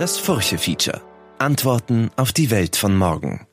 Das 0.00 0.16
Furche-Feature. 0.16 1.02
Antworten 1.38 2.08
auf 2.16 2.32
die 2.32 2.50
Welt 2.50 2.74
von 2.74 2.96
morgen. 2.96 3.46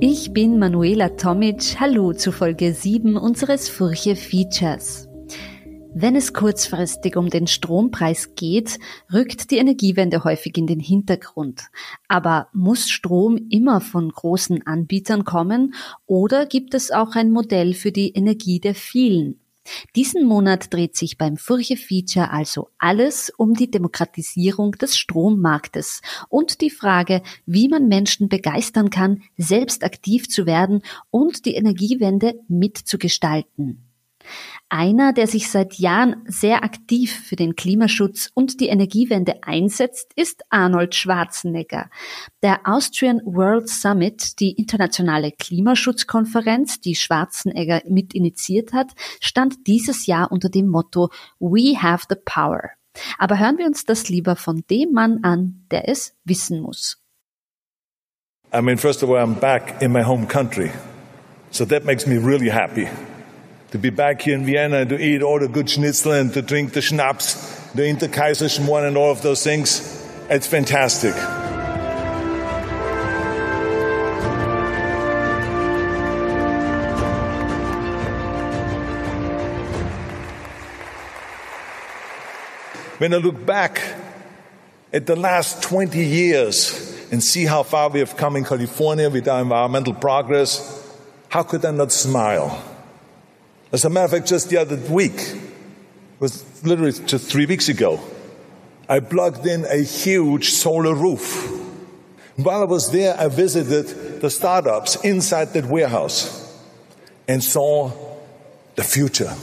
Ich 0.00 0.32
bin 0.32 0.58
Manuela 0.58 1.10
Tomic. 1.10 1.76
Hallo 1.78 2.12
zu 2.12 2.32
Folge 2.32 2.74
7 2.74 3.16
unseres 3.16 3.68
Furche-Features. 3.68 5.06
Wenn 5.96 6.16
es 6.16 6.32
kurzfristig 6.32 7.16
um 7.16 7.30
den 7.30 7.46
Strompreis 7.46 8.34
geht, 8.34 8.80
rückt 9.12 9.52
die 9.52 9.58
Energiewende 9.58 10.24
häufig 10.24 10.58
in 10.58 10.66
den 10.66 10.80
Hintergrund. 10.80 11.68
Aber 12.08 12.48
muss 12.52 12.90
Strom 12.90 13.36
immer 13.48 13.80
von 13.80 14.10
großen 14.10 14.66
Anbietern 14.66 15.24
kommen 15.24 15.72
oder 16.04 16.46
gibt 16.46 16.74
es 16.74 16.90
auch 16.90 17.14
ein 17.14 17.30
Modell 17.30 17.74
für 17.74 17.92
die 17.92 18.10
Energie 18.10 18.58
der 18.58 18.74
vielen? 18.74 19.38
Diesen 19.94 20.26
Monat 20.26 20.74
dreht 20.74 20.96
sich 20.96 21.16
beim 21.16 21.36
Furche 21.36 21.76
Feature 21.76 22.32
also 22.32 22.70
alles 22.76 23.30
um 23.36 23.54
die 23.54 23.70
Demokratisierung 23.70 24.72
des 24.72 24.96
Strommarktes 24.98 26.00
und 26.28 26.60
die 26.60 26.70
Frage, 26.70 27.22
wie 27.46 27.68
man 27.68 27.86
Menschen 27.86 28.28
begeistern 28.28 28.90
kann, 28.90 29.22
selbst 29.36 29.84
aktiv 29.84 30.28
zu 30.28 30.44
werden 30.44 30.82
und 31.12 31.46
die 31.46 31.54
Energiewende 31.54 32.34
mitzugestalten. 32.48 33.84
Einer, 34.76 35.12
der 35.12 35.28
sich 35.28 35.52
seit 35.52 35.74
Jahren 35.74 36.24
sehr 36.26 36.64
aktiv 36.64 37.16
für 37.16 37.36
den 37.36 37.54
Klimaschutz 37.54 38.32
und 38.34 38.58
die 38.58 38.66
Energiewende 38.66 39.36
einsetzt, 39.44 40.10
ist 40.16 40.42
Arnold 40.50 40.96
Schwarzenegger. 40.96 41.90
Der 42.42 42.58
Austrian 42.64 43.20
World 43.24 43.68
Summit, 43.68 44.40
die 44.40 44.50
internationale 44.50 45.30
Klimaschutzkonferenz, 45.30 46.80
die 46.80 46.96
Schwarzenegger 46.96 47.82
mit 47.88 48.14
initiiert 48.14 48.72
hat, 48.72 48.88
stand 49.20 49.68
dieses 49.68 50.06
Jahr 50.06 50.32
unter 50.32 50.48
dem 50.48 50.66
Motto 50.66 51.10
We 51.38 51.80
have 51.80 52.06
the 52.08 52.16
power. 52.16 52.70
Aber 53.16 53.38
hören 53.38 53.58
wir 53.58 53.66
uns 53.66 53.84
das 53.84 54.08
lieber 54.08 54.34
von 54.34 54.64
dem 54.68 54.90
Mann 54.90 55.20
an, 55.22 55.66
der 55.70 55.88
es 55.88 56.16
wissen 56.24 56.60
muss. 56.60 57.00
I 58.52 58.60
mean, 58.60 58.76
first 58.76 59.04
of 59.04 59.10
all, 59.10 59.18
I'm 59.18 59.38
back 59.38 59.80
in 59.80 59.92
my 59.92 60.02
home 60.02 60.26
country. 60.26 60.72
So 61.52 61.64
that 61.64 61.84
makes 61.84 62.08
me 62.08 62.16
really 62.16 62.50
happy. 62.50 62.88
To 63.74 63.78
be 63.78 63.90
back 63.90 64.22
here 64.22 64.36
in 64.36 64.46
Vienna, 64.46 64.76
and 64.76 64.90
to 64.90 65.04
eat 65.04 65.20
all 65.20 65.40
the 65.40 65.48
good 65.48 65.68
schnitzel 65.68 66.12
and 66.12 66.32
to 66.32 66.40
drink 66.40 66.74
the 66.74 66.80
schnapps, 66.80 67.34
the 67.72 67.82
Interkaiserschmarrn 67.82 68.86
and 68.86 68.96
all 68.96 69.10
of 69.10 69.20
those 69.22 69.42
things. 69.42 70.00
It's 70.30 70.46
fantastic. 70.46 71.12
When 83.00 83.12
I 83.12 83.16
look 83.16 83.44
back 83.44 83.82
at 84.92 85.06
the 85.06 85.16
last 85.16 85.64
20 85.64 85.98
years 85.98 87.08
and 87.10 87.20
see 87.20 87.44
how 87.44 87.64
far 87.64 87.88
we 87.88 87.98
have 87.98 88.16
come 88.16 88.36
in 88.36 88.44
California 88.44 89.10
with 89.10 89.26
our 89.26 89.42
environmental 89.42 89.94
progress, 89.94 90.96
how 91.28 91.42
could 91.42 91.64
I 91.64 91.72
not 91.72 91.90
smile? 91.90 92.70
As 93.74 93.84
a 93.84 93.90
matter 93.90 94.04
of 94.04 94.10
fact, 94.12 94.28
just 94.28 94.50
the 94.50 94.58
other 94.58 94.76
week, 94.76 95.16
it 95.16 96.20
was 96.20 96.44
literally 96.64 96.92
just 96.92 97.28
three 97.28 97.44
weeks 97.44 97.68
ago, 97.68 98.00
I 98.88 99.00
plugged 99.00 99.44
in 99.48 99.64
a 99.64 99.82
huge 99.82 100.50
solar 100.50 100.94
roof. 100.94 101.50
While 102.36 102.62
I 102.62 102.66
was 102.66 102.92
there, 102.92 103.18
I 103.18 103.26
visited 103.26 104.20
the 104.20 104.30
startups 104.30 104.94
inside 105.02 105.54
that 105.54 105.66
warehouse 105.66 106.56
and 107.26 107.42
saw 107.42 107.90
the 108.76 108.84
future. 108.84 109.34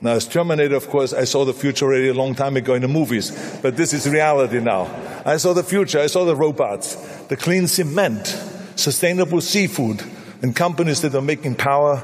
Now, 0.00 0.12
as 0.12 0.26
Terminator, 0.26 0.76
of 0.76 0.88
course, 0.88 1.12
I 1.12 1.24
saw 1.24 1.44
the 1.44 1.52
future 1.52 1.84
already 1.84 2.08
a 2.08 2.14
long 2.14 2.34
time 2.34 2.56
ago 2.56 2.72
in 2.72 2.80
the 2.80 2.88
movies, 2.88 3.32
but 3.60 3.76
this 3.76 3.92
is 3.92 4.08
reality 4.08 4.60
now. 4.60 4.88
I 5.26 5.36
saw 5.36 5.52
the 5.52 5.62
future, 5.62 6.00
I 6.00 6.06
saw 6.06 6.24
the 6.24 6.36
robots, 6.36 6.94
the 7.26 7.36
clean 7.36 7.66
cement, 7.66 8.28
sustainable 8.76 9.42
seafood, 9.42 10.02
and 10.40 10.56
companies 10.56 11.02
that 11.02 11.14
are 11.14 11.22
making 11.22 11.56
power 11.56 12.02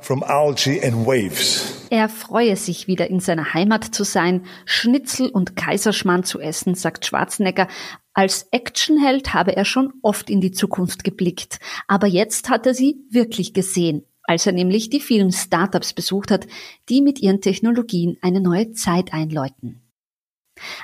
from 0.00 0.22
algae 0.22 0.80
and 0.82 1.06
waves. 1.06 1.86
Er 1.90 2.08
freue 2.08 2.56
sich 2.56 2.86
wieder 2.86 3.08
in 3.08 3.20
seiner 3.20 3.54
Heimat 3.54 3.84
zu 3.84 4.04
sein, 4.04 4.44
Schnitzel 4.64 5.28
und 5.28 5.56
Kaiserschmarrn 5.56 6.24
zu 6.24 6.40
essen, 6.40 6.74
sagt 6.74 7.06
Schwarzenegger. 7.06 7.68
Als 8.12 8.48
Actionheld 8.50 9.32
habe 9.32 9.56
er 9.56 9.64
schon 9.64 9.92
oft 10.02 10.28
in 10.28 10.40
die 10.40 10.52
Zukunft 10.52 11.04
geblickt, 11.04 11.60
aber 11.86 12.06
jetzt 12.06 12.50
hat 12.50 12.66
er 12.66 12.74
sie 12.74 12.96
wirklich 13.10 13.54
gesehen, 13.54 14.04
als 14.22 14.46
er 14.46 14.52
nämlich 14.52 14.90
die 14.90 15.00
vielen 15.00 15.32
Startups 15.32 15.92
besucht 15.94 16.30
hat, 16.30 16.46
die 16.88 17.00
mit 17.00 17.20
ihren 17.20 17.40
Technologien 17.40 18.18
eine 18.20 18.40
neue 18.40 18.72
Zeit 18.72 19.12
einläuten. 19.12 19.82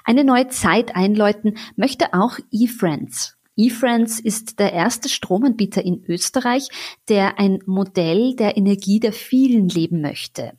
Eine 0.04 0.24
neue 0.24 0.48
Zeit 0.48 0.96
einläuten 0.96 1.58
möchte 1.76 2.14
auch 2.14 2.38
eFriends. 2.52 3.36
eFriends 3.56 4.20
ist 4.20 4.58
der 4.58 4.72
erste 4.72 5.08
Stromanbieter 5.08 5.84
in 5.84 6.04
Österreich, 6.06 6.68
der 7.08 7.38
ein 7.38 7.60
Modell 7.66 8.34
der 8.36 8.56
Energie 8.56 9.00
der 9.00 9.12
vielen 9.12 9.68
leben 9.68 10.00
möchte. 10.00 10.52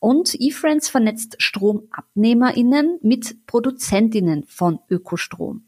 Und 0.00 0.34
eFriends 0.38 0.88
vernetzt 0.88 1.36
StromabnehmerInnen 1.38 2.98
mit 3.02 3.46
ProduzentInnen 3.46 4.44
von 4.44 4.78
Ökostrom. 4.90 5.66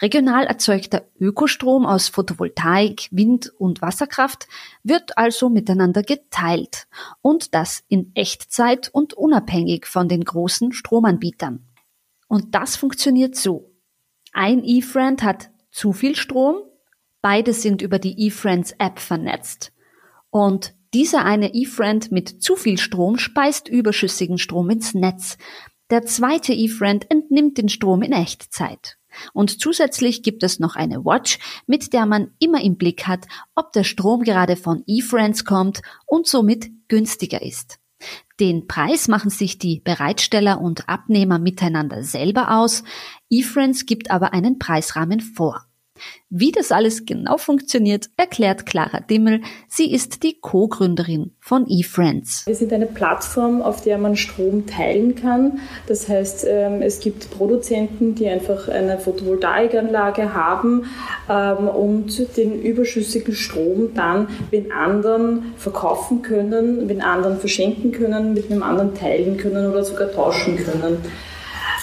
Regional 0.00 0.46
erzeugter 0.46 1.06
Ökostrom 1.18 1.86
aus 1.86 2.08
Photovoltaik, 2.08 3.08
Wind- 3.10 3.52
und 3.58 3.82
Wasserkraft 3.82 4.46
wird 4.82 5.16
also 5.18 5.48
miteinander 5.48 6.02
geteilt. 6.02 6.86
Und 7.20 7.54
das 7.54 7.84
in 7.88 8.12
Echtzeit 8.14 8.88
und 8.92 9.14
unabhängig 9.14 9.86
von 9.86 10.08
den 10.08 10.24
großen 10.24 10.72
Stromanbietern. 10.72 11.66
Und 12.28 12.54
das 12.54 12.76
funktioniert 12.76 13.36
so. 13.36 13.72
Ein 14.32 14.64
eFriend 14.64 15.22
hat 15.22 15.51
zu 15.72 15.92
viel 15.92 16.14
Strom. 16.14 16.62
Beide 17.20 17.52
sind 17.52 17.82
über 17.82 17.98
die 17.98 18.28
eFriends 18.28 18.72
App 18.78 19.00
vernetzt. 19.00 19.72
Und 20.30 20.74
dieser 20.94 21.24
eine 21.24 21.54
eFriend 21.54 22.12
mit 22.12 22.42
zu 22.42 22.54
viel 22.54 22.78
Strom 22.78 23.18
speist 23.18 23.68
überschüssigen 23.68 24.38
Strom 24.38 24.70
ins 24.70 24.94
Netz. 24.94 25.38
Der 25.90 26.04
zweite 26.04 26.52
eFriend 26.52 27.10
entnimmt 27.10 27.58
den 27.58 27.68
Strom 27.68 28.02
in 28.02 28.12
Echtzeit. 28.12 28.98
Und 29.32 29.60
zusätzlich 29.60 30.22
gibt 30.22 30.42
es 30.42 30.58
noch 30.58 30.74
eine 30.74 31.04
Watch, 31.04 31.38
mit 31.66 31.92
der 31.92 32.06
man 32.06 32.32
immer 32.38 32.62
im 32.62 32.76
Blick 32.76 33.06
hat, 33.06 33.26
ob 33.54 33.72
der 33.72 33.84
Strom 33.84 34.22
gerade 34.22 34.56
von 34.56 34.84
eFriends 34.86 35.44
kommt 35.44 35.82
und 36.06 36.26
somit 36.26 36.70
günstiger 36.88 37.42
ist. 37.42 37.78
Den 38.42 38.66
Preis 38.66 39.06
machen 39.06 39.30
sich 39.30 39.58
die 39.58 39.78
Bereitsteller 39.78 40.60
und 40.60 40.88
Abnehmer 40.88 41.38
miteinander 41.38 42.02
selber 42.02 42.58
aus. 42.58 42.82
eFriends 43.30 43.86
gibt 43.86 44.10
aber 44.10 44.32
einen 44.32 44.58
Preisrahmen 44.58 45.20
vor. 45.20 45.64
Wie 46.34 46.50
das 46.50 46.72
alles 46.72 47.04
genau 47.04 47.36
funktioniert, 47.36 48.08
erklärt 48.16 48.64
Clara 48.64 49.00
Dimmel. 49.00 49.42
Sie 49.68 49.92
ist 49.92 50.22
die 50.22 50.40
Co-Gründerin 50.40 51.32
von 51.40 51.66
eFriends. 51.68 52.46
Wir 52.46 52.54
sind 52.54 52.72
eine 52.72 52.86
Plattform, 52.86 53.60
auf 53.60 53.82
der 53.82 53.98
man 53.98 54.16
Strom 54.16 54.66
teilen 54.66 55.14
kann. 55.14 55.60
Das 55.86 56.08
heißt, 56.08 56.46
ähm, 56.48 56.80
es 56.80 57.00
gibt 57.00 57.30
Produzenten, 57.30 58.14
die 58.14 58.28
einfach 58.28 58.68
eine 58.68 58.98
Photovoltaikanlage 58.98 60.32
haben 60.32 60.86
ähm, 61.28 61.68
und 61.68 62.36
den 62.38 62.62
überschüssigen 62.62 63.34
Strom 63.34 63.92
dann 63.94 64.28
mit 64.50 64.72
anderen 64.72 65.52
verkaufen 65.58 66.22
können, 66.22 66.86
mit 66.86 67.04
anderen 67.04 67.38
verschenken 67.38 67.92
können, 67.92 68.32
mit 68.32 68.50
einem 68.50 68.62
anderen 68.62 68.94
teilen 68.94 69.36
können 69.36 69.70
oder 69.70 69.84
sogar 69.84 70.10
tauschen 70.10 70.56
können. 70.56 70.96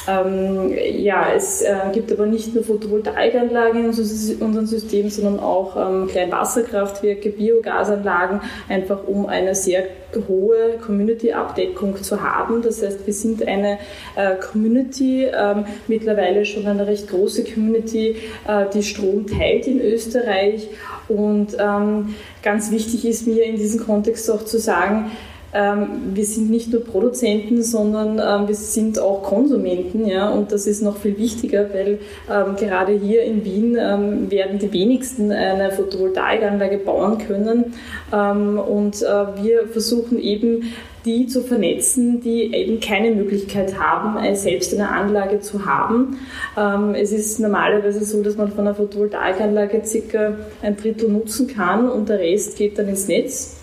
Ähm, 0.09 0.74
ja, 0.97 1.28
es 1.36 1.62
äh, 1.62 1.75
gibt 1.94 2.12
aber 2.12 2.25
nicht 2.25 2.56
nur 2.56 2.64
Photovoltaikanlagen 2.64 3.81
in 3.81 3.88
unserem 3.88 4.66
System, 4.66 5.09
sondern 5.09 5.40
auch 5.40 5.75
ähm, 5.75 6.08
Kleinwasserkraftwerke, 6.08 7.30
Biogasanlagen, 7.30 8.42
einfach 8.68 9.00
um 9.06 9.25
eine 9.25 9.56
sehr 9.56 9.84
hohe 10.28 10.78
Community-Abdeckung 10.84 12.01
zu 12.01 12.22
haben. 12.22 12.62
Das 12.62 12.81
heißt, 12.81 13.06
wir 13.06 13.13
sind 13.13 13.48
eine 13.48 13.78
äh, 14.16 14.36
Community, 14.36 15.25
ähm, 15.25 15.66
mittlerweile 15.88 16.45
schon 16.45 16.66
eine 16.66 16.88
recht 16.88 17.10
große 17.10 17.44
Community, 17.44 18.16
äh, 18.48 18.66
die 18.74 18.84
Strom 18.84 19.28
teilt 19.28 19.68
in 19.68 19.80
Österreich. 19.80 20.69
Und 21.07 21.57
ähm, 21.60 22.16
ganz 22.44 22.72
wichtig 22.72 23.06
ist 23.06 23.28
mir 23.28 23.44
in 23.44 23.57
diesem 23.57 23.86
Kontext 23.86 24.30
auch 24.31 24.45
zu 24.45 24.60
sagen, 24.60 25.12
wir 25.51 26.25
sind 26.25 26.51
nicht 26.51 26.72
nur 26.72 26.84
Produzenten, 26.84 27.63
sondern 27.63 28.19
ähm, 28.19 28.48
wir 28.48 28.56
sind 28.56 29.00
auch 29.00 29.24
Konsumenten. 29.24 30.06
Ja? 30.06 30.30
Und 30.30 30.51
das 30.51 30.68
ist 30.68 30.84
noch 30.84 30.98
viel 30.98 31.18
wichtiger, 31.18 31.74
weil 31.74 32.00
ähm, 32.30 32.56
gerade 32.56 32.94
hier 32.94 33.24
in 33.24 33.44
Wien 33.44 33.78
ähm, 33.80 34.30
werden 34.30 34.60
die 34.60 34.72
wenigsten 34.72 35.31
eine 35.31 35.72
Photovoltaikanlage 35.72 36.78
bauen 36.78 37.18
können. 37.18 37.74
Ähm, 38.13 38.60
und 38.60 39.01
äh, 39.01 39.06
wir 39.42 39.68
versuchen 39.72 40.19
eben, 40.19 40.72
die 41.06 41.28
zu 41.28 41.42
vernetzen, 41.42 42.22
die 42.22 42.54
eben 42.54 42.80
keine 42.80 43.12
Möglichkeit 43.12 43.80
haben, 43.80 44.18
selbst 44.36 44.74
eine 44.74 44.90
Anlage 44.90 45.40
zu 45.40 45.66
haben. 45.66 46.18
Ähm, 46.57 46.94
es 46.94 47.12
ist 47.12 47.40
normalerweise 47.40 48.04
so, 48.04 48.22
dass 48.22 48.36
man 48.36 48.51
von 48.51 48.62
einer 48.62 48.75
Photovoltaikanlage 48.75 49.81
circa 49.86 50.34
ein 50.62 50.75
Drittel 50.75 51.10
nutzen 51.10 51.48
kann 51.48 51.90
und 51.90 52.10
der 52.10 52.19
Rest 52.19 52.57
geht 52.57 52.78
dann 52.78 52.90
ins 52.90 53.07
Netz. 53.07 53.59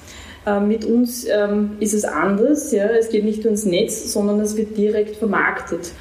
Ähm, 0.47 0.69
mit 0.69 0.85
uns 0.85 1.27
ähm, 1.29 1.73
ist 1.81 1.93
es 1.93 2.05
anders. 2.05 2.73
Es 2.73 3.09
geht 3.11 3.25
nicht 3.25 3.43
nur 3.43 3.51
ins 3.51 3.65
Netz, 3.65 4.13
sondern 4.13 4.41
es 4.41 4.57
wird 4.57 4.77
direkt 4.77 5.17
vermarktet. 5.17 5.93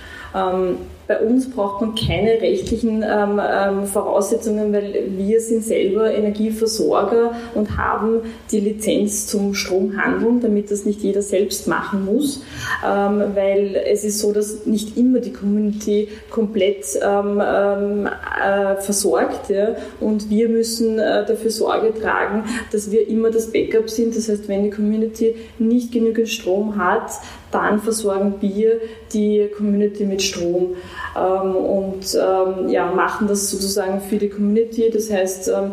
Bei 1.07 1.19
uns 1.19 1.49
braucht 1.49 1.81
man 1.81 1.95
keine 1.95 2.41
rechtlichen 2.41 3.03
ähm, 3.03 3.39
ähm, 3.39 3.85
Voraussetzungen, 3.85 4.73
weil 4.73 5.11
wir 5.17 5.39
sind 5.39 5.63
selber 5.63 6.11
Energieversorger 6.11 7.33
und 7.53 7.77
haben 7.77 8.21
die 8.51 8.59
Lizenz 8.59 9.27
zum 9.27 9.53
Stromhandeln, 9.53 10.41
damit 10.41 10.71
das 10.71 10.85
nicht 10.85 11.01
jeder 11.01 11.21
selbst 11.21 11.67
machen 11.67 12.05
muss. 12.05 12.41
Ähm, 12.85 13.21
weil 13.35 13.75
es 13.87 14.03
ist 14.03 14.19
so, 14.19 14.31
dass 14.31 14.65
nicht 14.65 14.97
immer 14.97 15.19
die 15.19 15.33
Community 15.33 16.07
komplett 16.31 16.85
ähm, 17.01 17.41
ähm, 17.45 18.07
äh, 18.07 18.75
versorgt. 18.81 19.49
Ja? 19.49 19.75
Und 19.99 20.29
wir 20.29 20.49
müssen 20.49 20.97
äh, 20.97 21.25
dafür 21.25 21.51
Sorge 21.51 21.93
tragen, 21.93 22.45
dass 22.71 22.91
wir 22.91 23.07
immer 23.07 23.29
das 23.29 23.51
Backup 23.51 23.89
sind. 23.89 24.15
Das 24.15 24.27
heißt, 24.27 24.47
wenn 24.47 24.63
die 24.63 24.69
Community 24.71 25.35
nicht 25.59 25.91
genügend 25.91 26.29
Strom 26.29 26.77
hat, 26.77 27.11
dann 27.55 27.79
versorgen 27.79 28.35
wir 28.41 28.81
die 29.13 29.49
Community 29.55 30.03
mit 30.03 30.21
Strom 30.21 30.75
ähm, 31.15 31.55
und 31.55 32.03
ähm, 32.13 32.67
ja, 32.67 32.91
machen 32.91 33.27
das 33.29 33.49
sozusagen 33.49 34.01
für 34.01 34.17
die 34.17 34.27
Community. 34.27 34.89
Das 34.91 35.09
heißt, 35.09 35.47
ähm, 35.47 35.71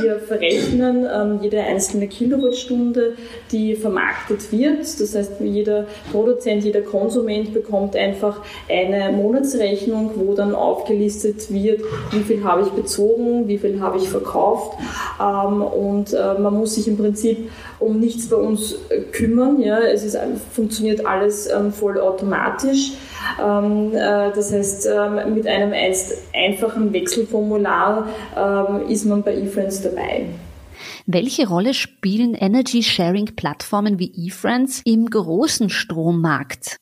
wir 0.00 0.20
verrechnen 0.20 1.06
ähm, 1.12 1.40
jede 1.42 1.60
einzelne 1.60 2.06
Kilowattstunde, 2.06 3.14
die 3.50 3.74
vermarktet 3.74 4.52
wird. 4.52 5.00
Das 5.00 5.14
heißt, 5.16 5.32
jeder 5.40 5.86
Produzent, 6.12 6.62
jeder 6.62 6.82
Konsument 6.82 7.52
bekommt 7.52 7.96
einfach 7.96 8.40
eine 8.68 9.12
Monatsrechnung, 9.12 10.12
wo 10.14 10.34
dann 10.34 10.54
aufgelistet 10.54 11.52
wird, 11.52 11.80
wie 12.12 12.20
viel 12.20 12.44
habe 12.44 12.62
ich 12.62 12.68
bezogen, 12.68 13.48
wie 13.48 13.58
viel 13.58 13.80
habe 13.80 13.98
ich 13.98 14.08
verkauft. 14.08 14.78
Ähm, 15.20 15.62
und 15.62 16.12
äh, 16.12 16.38
man 16.38 16.54
muss 16.54 16.76
sich 16.76 16.86
im 16.86 16.96
Prinzip 16.96 17.50
um 17.80 17.98
nichts 17.98 18.28
bei 18.28 18.36
uns 18.36 18.76
äh, 18.88 19.00
kümmern. 19.00 19.60
Ja. 19.60 19.80
Es 19.80 20.04
ist, 20.04 20.16
funktioniert 20.52 21.04
alles 21.04 21.23
ähm, 21.50 21.72
vollautomatisch. 21.72 22.92
Ähm, 23.42 23.92
äh, 23.94 24.30
das 24.34 24.52
heißt, 24.52 24.86
ähm, 24.86 25.34
mit 25.34 25.46
einem 25.46 25.72
einfachen 26.34 26.92
Wechselformular 26.92 28.08
ähm, 28.36 28.88
ist 28.88 29.04
man 29.04 29.22
bei 29.22 29.34
eFriends 29.34 29.82
dabei. 29.82 30.26
Welche 31.06 31.48
Rolle 31.48 31.74
spielen 31.74 32.34
Energy-Sharing-Plattformen 32.34 33.98
wie 33.98 34.26
eFriends 34.26 34.82
im 34.84 35.06
großen 35.06 35.68
Strommarkt? 35.68 36.76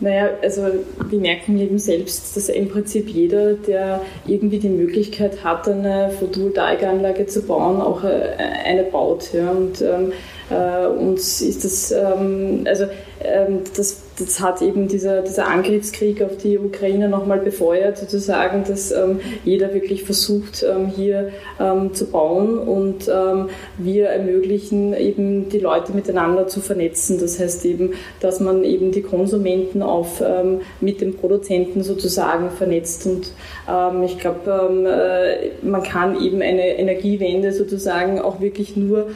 Naja, 0.00 0.30
also 0.42 0.62
wir 1.08 1.18
merken 1.18 1.58
eben 1.58 1.78
selbst, 1.78 2.36
dass 2.36 2.48
im 2.48 2.68
Prinzip 2.68 3.08
jeder, 3.08 3.54
der 3.54 4.00
irgendwie 4.26 4.60
die 4.60 4.68
Möglichkeit 4.68 5.42
hat, 5.42 5.66
eine 5.66 6.10
Photovoltaikanlage 6.10 7.26
zu 7.26 7.42
bauen, 7.42 7.80
auch 7.80 8.04
äh, 8.04 8.36
eine 8.64 8.84
baut. 8.84 9.32
Ja. 9.32 9.50
Und 9.50 9.82
ähm, 9.82 10.12
äh, 10.12 10.12
uns 10.54 11.40
ist 11.40 11.64
das, 11.64 11.90
ähm, 11.92 12.64
also 12.66 12.86
ähm, 13.20 13.62
das 13.76 14.02
das 14.18 14.40
hat 14.40 14.62
eben 14.62 14.88
dieser, 14.88 15.22
dieser 15.22 15.46
Angriffskrieg 15.46 16.22
auf 16.22 16.36
die 16.36 16.58
Ukraine 16.58 17.08
nochmal 17.08 17.38
befeuert, 17.38 17.98
sozusagen, 17.98 18.64
dass 18.64 18.90
ähm, 18.90 19.20
jeder 19.44 19.72
wirklich 19.74 20.04
versucht, 20.04 20.64
ähm, 20.68 20.86
hier 20.86 21.30
ähm, 21.60 21.94
zu 21.94 22.06
bauen 22.06 22.58
und 22.58 23.08
ähm, 23.08 23.48
wir 23.78 24.08
ermöglichen 24.08 24.94
eben 24.94 25.48
die 25.48 25.60
Leute 25.60 25.92
miteinander 25.92 26.48
zu 26.48 26.60
vernetzen. 26.60 27.18
Das 27.20 27.38
heißt 27.38 27.64
eben, 27.64 27.92
dass 28.20 28.40
man 28.40 28.64
eben 28.64 28.90
die 28.90 29.02
Konsumenten 29.02 29.82
auf, 29.82 30.20
ähm, 30.20 30.60
mit 30.80 31.00
dem 31.00 31.14
Produzenten 31.14 31.82
sozusagen 31.82 32.50
vernetzt 32.50 33.06
und 33.06 33.32
ähm, 33.68 34.02
ich 34.02 34.18
glaube, 34.18 34.50
äh, 34.50 35.66
man 35.66 35.82
kann 35.82 36.20
eben 36.20 36.42
eine 36.42 36.76
Energiewende 36.78 37.52
sozusagen 37.52 38.20
auch 38.20 38.40
wirklich 38.40 38.76
nur 38.76 39.08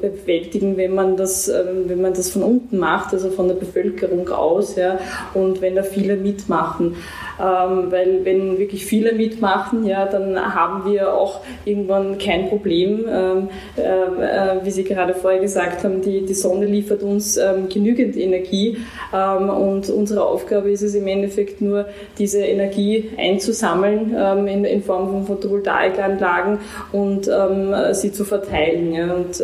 bewältigen, 0.00 0.76
wenn 0.76 0.94
man 0.94 1.16
das, 1.16 1.48
wenn 1.48 2.00
man 2.00 2.14
das 2.14 2.30
von 2.30 2.42
unten 2.42 2.78
macht, 2.78 3.12
also 3.12 3.30
von 3.30 3.45
von 3.46 3.48
der 3.48 3.66
Bevölkerung 3.66 4.28
aus 4.28 4.76
ja, 4.76 4.98
und 5.34 5.60
wenn 5.60 5.76
da 5.76 5.82
viele 5.82 6.16
mitmachen. 6.16 6.96
Ähm, 7.38 7.90
weil 7.90 8.24
wenn 8.24 8.58
wirklich 8.58 8.86
viele 8.86 9.12
mitmachen, 9.12 9.84
ja, 9.84 10.06
dann 10.06 10.54
haben 10.54 10.90
wir 10.90 11.12
auch 11.12 11.40
irgendwann 11.64 12.18
kein 12.18 12.48
Problem. 12.48 13.04
Ähm, 13.08 13.48
äh, 13.76 14.64
wie 14.64 14.70
Sie 14.70 14.84
gerade 14.84 15.14
vorher 15.14 15.40
gesagt 15.40 15.84
haben, 15.84 16.00
die, 16.00 16.24
die 16.24 16.34
Sonne 16.34 16.66
liefert 16.66 17.02
uns 17.02 17.36
ähm, 17.36 17.68
genügend 17.68 18.16
Energie 18.16 18.78
ähm, 19.12 19.50
und 19.50 19.90
unsere 19.90 20.24
Aufgabe 20.24 20.70
ist 20.70 20.82
es 20.82 20.94
im 20.94 21.06
Endeffekt 21.06 21.60
nur, 21.60 21.86
diese 22.18 22.40
Energie 22.40 23.10
einzusammeln 23.18 24.14
ähm, 24.16 24.46
in, 24.46 24.64
in, 24.64 24.82
Form 24.82 25.10
von 25.10 25.26
Photovoltaikanlagen 25.26 26.58
und 26.92 27.28
ähm, 27.28 27.74
sie 27.92 28.12
zu 28.12 28.24
verteilen. 28.24 28.92
Ja. 28.94 29.12
Und 29.12 29.42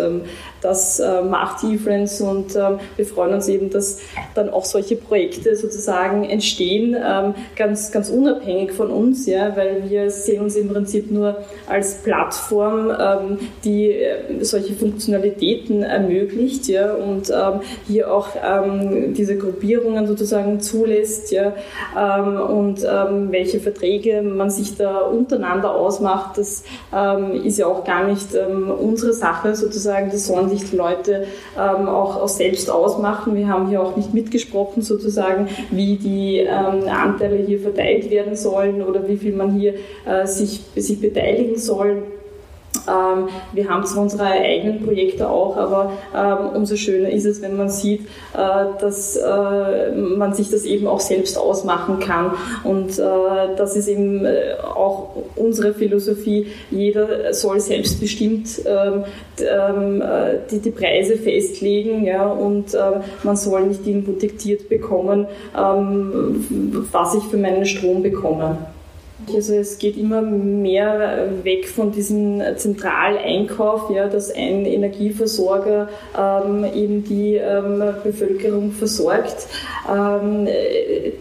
das 0.62 1.00
äh, 1.00 1.23
macht 1.23 1.64
eFriends 1.64 2.20
und 2.20 2.55
wir 2.97 3.06
freuen 3.06 3.35
uns 3.35 3.49
eben, 3.49 3.70
dass 3.70 3.99
dann 4.35 4.50
auch 4.50 4.64
solche 4.64 4.97
Projekte 4.97 5.56
sozusagen 5.56 6.25
entstehen, 6.25 6.97
ähm, 6.97 7.35
ganz, 7.56 7.93
ganz 7.93 8.11
unabhängig 8.11 8.73
von 8.73 8.91
uns, 8.91 9.26
ja, 9.26 9.56
weil 9.56 9.88
wir 9.88 10.11
sehen 10.11 10.43
uns 10.43 10.56
im 10.56 10.69
Prinzip 10.69 11.11
nur 11.11 11.37
als 11.69 12.03
Plattform, 12.03 12.91
ähm, 12.91 13.38
die 13.64 13.93
äh, 13.93 14.43
solche 14.43 14.75
Funktionalitäten 14.75 15.82
ermöglicht 15.82 16.69
ja, 16.69 16.93
und 16.94 17.31
ähm, 17.31 17.61
hier 17.87 18.12
auch 18.12 18.29
ähm, 18.43 19.15
diese 19.15 19.37
Gruppierungen 19.37 20.06
sozusagen 20.06 20.61
zulässt 20.61 21.32
ja, 21.32 21.53
ähm, 21.99 22.41
und 22.41 22.85
ähm, 22.85 23.31
welche 23.31 23.61
Verträge 23.61 24.23
man 24.23 24.50
sich 24.50 24.76
da 24.76 24.99
untereinander 25.00 25.75
ausmacht, 25.75 26.38
das 26.38 26.65
ist 27.44 27.58
ja 27.58 27.67
auch 27.67 27.85
gar 27.85 28.06
nicht 28.06 28.29
unsere 28.35 29.12
Sache 29.12 29.55
sozusagen, 29.55 30.11
das 30.11 30.26
sollen 30.26 30.49
sich 30.52 30.70
die 30.70 30.76
Leute 30.76 31.26
auch, 31.56 32.16
auch 32.16 32.28
selbst 32.28 32.70
ausmachen. 32.70 33.34
Wir 33.34 33.49
haben 33.49 33.69
hier 33.69 33.82
auch 33.82 33.96
nicht 33.96 34.14
mitgesprochen 34.14 34.82
sozusagen, 34.82 35.49
wie 35.70 35.96
die 35.96 36.38
ähm, 36.38 36.88
Anteile 36.88 37.37
hier 37.37 37.60
verteilt 37.60 38.10
werden 38.10 38.37
sollen 38.37 38.82
oder 38.82 39.08
wie 39.08 39.16
viel 39.16 39.34
man 39.34 39.52
hier 39.58 39.75
äh, 40.06 40.26
sich, 40.26 40.60
sich 40.76 41.00
beteiligen 41.00 41.58
soll. 41.58 42.02
Ähm, 42.88 43.29
wir 43.52 43.69
haben 43.69 43.84
zwar 43.87 44.02
unsere 44.02 44.25
eigenen 44.25 44.84
Projekte 44.84 45.29
auch, 45.29 45.56
aber 45.56 45.93
ähm, 46.14 46.56
umso 46.56 46.76
schöner 46.76 47.11
ist 47.11 47.25
es, 47.25 47.43
wenn 47.43 47.56
man 47.56 47.69
sieht, 47.69 48.02
äh, 48.34 48.81
dass 48.81 49.17
äh, 49.17 49.93
man 49.93 50.34
sich 50.34 50.50
das 50.50 50.64
eben 50.64 50.87
auch 50.87 51.00
selbst 51.00 51.38
ausmachen 51.38 52.00
kann. 52.00 52.32
Und 52.64 52.99
äh, 52.99 53.02
das 53.56 53.76
ist 53.76 53.88
eben 53.88 54.25
äh, 54.25 54.55
auch 54.62 55.11
unsere 55.37 55.75
Philosophie. 55.75 56.46
Jeder 56.70 57.32
soll 57.32 57.61
selbstbestimmt 57.61 58.62
ähm, 58.67 59.05
ähm 59.40 60.02
äh, 60.02 60.38
die, 60.50 60.58
die 60.58 60.70
Preise 60.70 61.17
festlegen 61.17 62.05
ja, 62.05 62.27
und 62.27 62.74
äh, 62.74 62.79
man 63.22 63.36
soll 63.36 63.62
nicht 63.67 63.86
irgendwo 63.86 64.12
diktiert 64.12 64.69
bekommen, 64.69 65.27
ähm, 65.56 66.86
was 66.91 67.15
ich 67.15 67.24
für 67.24 67.36
meinen 67.36 67.67
Strom 67.67 68.03
bekomme. 68.03 68.56
Also 69.34 69.55
es 69.55 69.79
geht 69.79 69.96
immer 69.96 70.22
mehr 70.22 71.29
weg 71.43 71.69
von 71.69 71.93
diesem 71.93 72.43
Zentraleinkauf, 72.56 73.91
ja, 73.91 74.08
dass 74.08 74.31
ein 74.34 74.64
Energieversorger 74.67 75.88
ähm, 76.19 76.64
eben 76.74 77.05
die 77.05 77.36
ähm, 77.36 77.82
Bevölkerung 78.02 78.72
versorgt. 78.72 79.46
Ähm, 79.91 80.48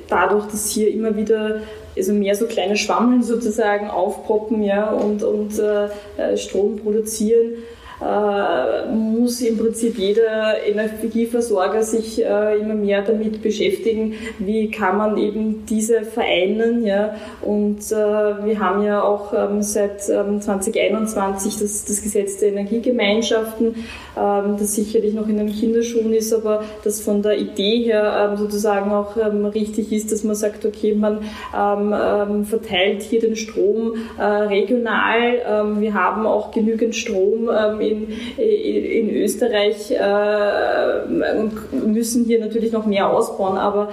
dadurch, 0.08 0.46
dass 0.46 0.70
hier 0.70 0.92
immer 0.92 1.16
wieder 1.16 1.62
also 1.98 2.14
mehr 2.14 2.36
so 2.36 2.46
kleine 2.46 2.78
Schwammeln 2.78 3.24
sozusagen 3.24 3.90
aufpoppen 3.90 4.64
ja, 4.64 4.92
und, 4.92 5.24
und 5.24 5.60
äh, 5.60 6.38
Strom 6.38 6.78
produzieren, 6.78 7.56
äh, 8.02 8.92
muss 8.92 9.42
im 9.42 9.58
Prinzip 9.58 9.98
jeder 9.98 10.66
Energieversorger 10.66 11.84
sich 11.84 12.24
äh, 12.24 12.58
immer 12.58 12.74
mehr 12.74 13.04
damit 13.04 13.44
beschäftigen, 13.44 14.16
wie 14.40 14.72
kann 14.72 14.98
man 14.98 15.18
eben 15.18 15.66
diese 15.68 16.02
vereinen. 16.02 16.84
Ja? 16.84 17.16
Und 17.42 17.80
äh, 17.92 17.96
wir 17.96 18.60
haben 18.60 18.84
ja 18.84 19.04
auch 19.04 19.34
ähm, 19.34 19.62
seit 19.62 20.10
ähm, 20.10 20.42
2021 20.42 21.60
das, 21.60 21.86
das 21.86 22.02
Gesetz 22.02 22.38
der 22.38 22.50
Energiegemeinschaften, 22.50 23.76
ähm, 24.18 24.56
das 24.58 24.74
sicherlich 24.74 25.14
noch 25.14 25.28
in 25.28 25.38
den 25.38 25.52
Kinderschuhen 25.52 26.12
ist, 26.12 26.34
aber 26.34 26.64
das 26.84 27.02
von 27.02 27.22
der 27.22 27.38
Idee 27.38 27.84
her 27.84 28.32
ähm, 28.32 28.38
sozusagen 28.38 28.92
auch 28.92 29.16
ähm, 29.16 29.46
richtig 29.46 29.92
ist, 29.92 30.12
dass 30.12 30.24
man 30.24 30.36
sagt, 30.36 30.66
okay, 30.66 30.96
man 30.96 31.20
ähm, 31.56 31.94
ähm, 31.94 32.46
verteilt 32.46 33.04
hier 33.04 33.22
den 33.22 33.36
Strom 33.36 33.94
regional. 34.20 35.42
Ähm, 35.48 35.82
wir 35.82 35.94
haben 35.94 36.26
auch 36.26 36.52
genügend 36.52 36.96
Strom 36.96 37.50
in, 37.80 37.91
in 37.92 39.10
Österreich 39.10 39.92
äh, 39.92 41.38
und 41.40 41.88
müssen 41.88 42.26
hier 42.26 42.40
natürlich 42.40 42.72
noch 42.72 42.86
mehr 42.86 43.10
ausbauen, 43.10 43.58
aber 43.58 43.90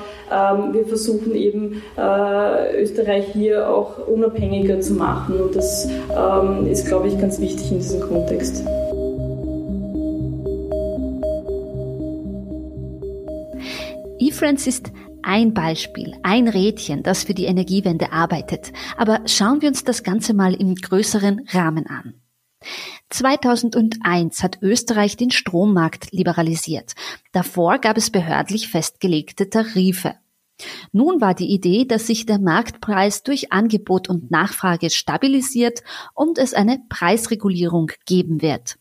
wir 0.72 0.86
versuchen 0.86 1.34
eben 1.34 1.82
äh, 1.96 2.82
Österreich 2.82 3.26
hier 3.32 3.68
auch 3.68 4.06
unabhängiger 4.06 4.80
zu 4.80 4.94
machen 4.94 5.40
und 5.40 5.56
das 5.56 5.88
ist, 6.70 6.86
glaube 6.86 7.08
ich, 7.08 7.18
ganz 7.18 7.40
wichtig 7.40 7.70
in 7.70 7.78
diesem 7.78 8.00
Kontext. 8.00 8.64
eFriends 14.38 14.66
ist 14.66 14.92
ein 15.22 15.52
Beispiel, 15.52 16.14
ein 16.22 16.48
Rädchen, 16.48 17.02
das 17.02 17.24
für 17.24 17.34
die 17.34 17.46
Energiewende 17.46 18.12
arbeitet. 18.12 18.72
Aber 18.96 19.20
schauen 19.26 19.60
wir 19.62 19.68
uns 19.68 19.84
das 19.84 20.02
Ganze 20.02 20.32
mal 20.32 20.54
im 20.54 20.74
größeren 20.74 21.46
Rahmen 21.50 21.86
an. 21.86 22.14
2001 23.10 24.42
hat 24.42 24.58
Österreich 24.62 25.16
den 25.16 25.30
Strommarkt 25.30 26.12
liberalisiert. 26.12 26.94
Davor 27.32 27.78
gab 27.78 27.96
es 27.96 28.10
behördlich 28.10 28.68
festgelegte 28.68 29.48
Tarife. 29.48 30.16
Nun 30.92 31.20
war 31.20 31.34
die 31.34 31.50
Idee, 31.52 31.84
dass 31.84 32.06
sich 32.06 32.26
der 32.26 32.38
Marktpreis 32.38 33.22
durch 33.22 33.52
Angebot 33.52 34.08
und 34.08 34.30
Nachfrage 34.30 34.90
stabilisiert 34.90 35.82
und 36.14 36.38
es 36.38 36.52
eine 36.52 36.82
Preisregulierung 36.88 37.92
geben 38.06 38.42
wird. 38.42 38.76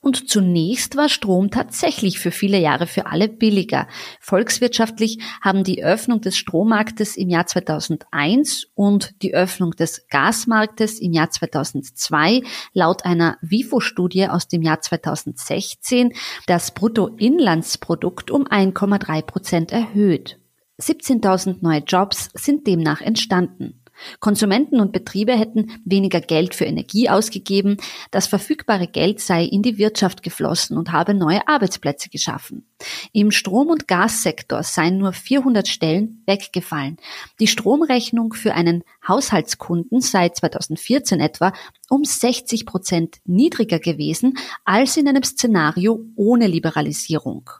Und 0.00 0.28
zunächst 0.28 0.96
war 0.96 1.08
Strom 1.08 1.50
tatsächlich 1.50 2.18
für 2.18 2.30
viele 2.30 2.58
Jahre 2.58 2.86
für 2.86 3.06
alle 3.06 3.28
billiger. 3.28 3.88
Volkswirtschaftlich 4.20 5.18
haben 5.40 5.64
die 5.64 5.84
Öffnung 5.84 6.20
des 6.20 6.36
Strommarktes 6.36 7.16
im 7.16 7.28
Jahr 7.28 7.46
2001 7.46 8.66
und 8.74 9.22
die 9.22 9.34
Öffnung 9.34 9.72
des 9.72 10.06
Gasmarktes 10.08 11.00
im 11.00 11.12
Jahr 11.12 11.30
2002 11.30 12.42
laut 12.72 13.04
einer 13.04 13.38
WIFO-Studie 13.42 14.28
aus 14.28 14.48
dem 14.48 14.62
Jahr 14.62 14.80
2016 14.80 16.12
das 16.46 16.72
Bruttoinlandsprodukt 16.72 18.30
um 18.30 18.46
1,3 18.46 19.22
Prozent 19.22 19.72
erhöht. 19.72 20.38
17.000 20.80 21.58
neue 21.62 21.80
Jobs 21.80 22.28
sind 22.34 22.66
demnach 22.66 23.00
entstanden. 23.00 23.82
Konsumenten 24.20 24.80
und 24.80 24.92
Betriebe 24.92 25.32
hätten 25.32 25.80
weniger 25.84 26.20
Geld 26.20 26.54
für 26.54 26.64
Energie 26.64 27.08
ausgegeben, 27.08 27.76
das 28.10 28.26
verfügbare 28.26 28.86
Geld 28.86 29.20
sei 29.20 29.44
in 29.44 29.62
die 29.62 29.78
Wirtschaft 29.78 30.22
geflossen 30.22 30.76
und 30.76 30.92
habe 30.92 31.14
neue 31.14 31.46
Arbeitsplätze 31.48 32.08
geschaffen. 32.08 32.66
Im 33.12 33.30
Strom- 33.30 33.68
und 33.68 33.88
Gassektor 33.88 34.62
seien 34.62 34.98
nur 34.98 35.12
400 35.12 35.66
Stellen 35.66 36.22
weggefallen. 36.26 36.98
Die 37.40 37.46
Stromrechnung 37.46 38.34
für 38.34 38.54
einen 38.54 38.84
Haushaltskunden 39.06 40.00
sei 40.00 40.28
2014 40.28 41.20
etwa 41.20 41.52
um 41.88 42.04
60 42.04 42.66
Prozent 42.66 43.16
niedriger 43.24 43.78
gewesen 43.78 44.34
als 44.64 44.96
in 44.96 45.08
einem 45.08 45.22
Szenario 45.22 46.04
ohne 46.16 46.46
Liberalisierung. 46.46 47.50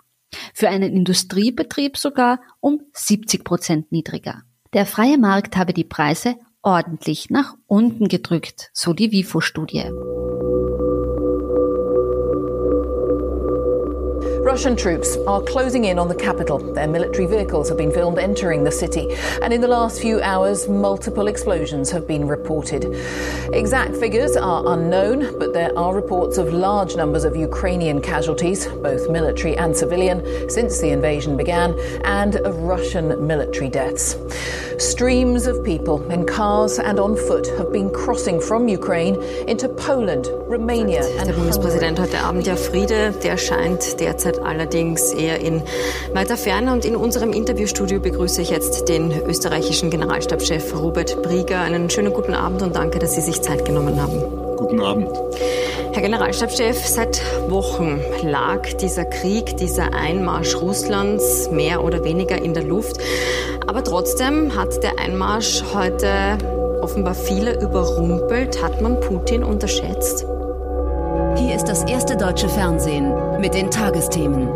Für 0.52 0.69
einen 0.69 0.93
Industriebetrieb 0.93 1.97
sogar 1.97 2.40
um 2.61 2.81
70 2.93 3.45
Prozent 3.45 3.93
niedriger. 3.93 4.43
Der 4.76 4.85
freie 4.85 5.16
Markt 5.16 5.56
habe 5.56 5.73
die 5.73 5.85
Preise 5.85 6.37
ordentlich 6.61 7.30
nach 7.30 7.54
unten 7.66 8.09
gedrückt, 8.09 8.68
so 8.75 8.92
die 8.92 9.11
WIFO-Studie. 9.11 9.85
Russian 14.47 14.76
troops 14.76 15.17
are 15.26 15.43
closing 15.43 15.87
in 15.87 15.99
on 15.99 16.07
the 16.07 16.15
capital. 16.15 16.59
Their 16.59 16.87
military 16.87 17.26
vehicles 17.26 17.69
have 17.69 17.76
been 17.76 17.91
filmed 17.91 18.17
entering 18.17 18.62
the 18.62 18.71
city, 18.71 19.12
and 19.43 19.53
in 19.53 19.61
the 19.61 19.67
last 19.67 20.00
few 20.00 20.23
hours, 20.23 20.69
multiple 20.69 21.26
explosions 21.26 21.91
have 21.91 22.07
been 22.07 22.29
reported. 22.29 22.85
Exact 23.53 23.97
figures 23.97 24.37
are 24.37 24.62
unknown, 24.73 25.37
but 25.41 25.53
there 25.53 25.76
are 25.76 25.93
reports 25.93 26.38
of 26.38 26.53
large 26.53 26.95
numbers 26.95 27.25
of 27.25 27.35
Ukrainian 27.35 28.00
casualties, 28.00 28.69
both 28.69 29.11
military 29.11 29.57
and 29.57 29.76
civilian, 29.76 30.23
since 30.49 30.81
the 30.81 30.91
invasion 30.91 31.37
began, 31.37 31.76
and 32.05 32.37
of 32.37 32.55
Russian 32.59 33.26
military 33.26 33.69
deaths. 33.69 34.17
Streams 34.79 35.47
of 35.47 35.65
people 35.65 36.09
in 36.12 36.25
cars 36.25 36.79
and 36.79 37.00
on 37.00 37.17
foot 37.17 37.49
have 37.59 37.73
been 37.73 37.91
crossing 37.91 38.41
from 38.41 38.69
Ukraine 38.69 39.21
into 39.49 39.69
Poland, 39.69 40.29
Romania 40.47 41.03
and 41.19 41.29
Der 41.29 41.35
Bundespräsident 41.35 41.99
heute 41.99 42.19
Abend, 42.21 42.47
ja 42.47 42.55
Friede, 42.55 43.12
der 43.25 43.38
scheint 43.38 43.99
derzeit 43.99 44.36
allerdings 44.38 45.12
eher 45.12 45.40
in 45.40 45.62
weiter 46.12 46.37
Ferne. 46.37 46.73
Und 46.73 46.85
in 46.85 46.97
unserem 46.97 47.33
Interviewstudio 47.33 48.00
begrüße 48.00 48.43
ich 48.43 48.50
jetzt 48.50 48.88
den 48.88 49.12
österreichischen 49.26 49.90
Generalstabschef 49.90 50.75
Robert 50.75 51.23
Brieger. 51.23 51.61
Einen 51.61 51.90
schönen 51.90 52.12
guten 52.12 52.35
Abend 52.35 52.62
und 52.62 52.76
danke, 52.76 52.99
dass 52.99 53.14
Sie 53.14 53.21
sich 53.21 53.43
Zeit 53.43 53.64
genommen 53.64 54.00
haben. 54.00 54.57
Guten 54.57 54.81
Abend. 54.81 55.09
Herr 55.93 56.02
Generalstabschef, 56.02 56.85
seit 56.87 57.23
Wochen 57.50 58.00
lag 58.23 58.66
dieser 58.75 59.05
Krieg, 59.05 59.57
dieser 59.57 59.95
Einmarsch 59.95 60.57
Russlands 60.57 61.50
mehr 61.50 61.83
oder 61.83 62.05
weniger 62.05 62.40
in 62.40 62.55
der 62.55 62.64
Luft. 62.64 62.99
Aber 63.66 63.83
trotzdem 63.83 64.55
hat 64.57 64.83
der 64.83 64.99
Einmarsch 64.99 65.62
heute 65.75 66.38
offenbar 66.83 67.14
viele 67.14 67.61
überrumpelt. 67.61 68.62
Hat 68.62 68.81
man 68.81 69.00
Putin 69.00 69.43
unterschätzt? 69.43 70.26
Hier 71.37 71.55
ist 71.55 71.69
das 71.69 71.85
erste 71.85 72.16
deutsche 72.16 72.49
Fernsehen 72.49 73.12
mit 73.40 73.52
den 73.52 73.71
Tagesthemen. 73.71 74.49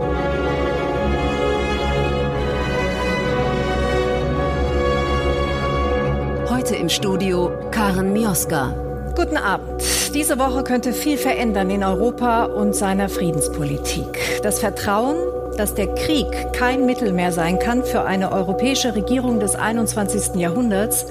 Heute 6.49 6.76
im 6.76 6.88
Studio 6.88 7.52
Karen 7.70 8.14
Mioska. 8.14 8.75
Guten 9.14 9.37
Abend. 9.37 9.82
Diese 10.14 10.38
Woche 10.38 10.64
könnte 10.64 10.94
viel 10.94 11.18
verändern 11.18 11.68
in 11.68 11.84
Europa 11.84 12.44
und 12.44 12.75
seiner 12.75 13.10
Friedenspolitik. 13.10 14.40
Das 14.42 14.60
Vertrauen, 14.60 15.16
dass 15.58 15.75
der 15.75 15.94
Krieg 15.94 16.26
kein 16.54 16.87
Mittel 16.87 17.12
mehr 17.12 17.32
sein 17.32 17.58
kann 17.58 17.84
für 17.84 18.04
eine 18.04 18.32
europäische 18.32 18.94
Regierung 18.94 19.38
des 19.38 19.54
21. 19.54 20.37
Jahrhunderts, 20.37 21.04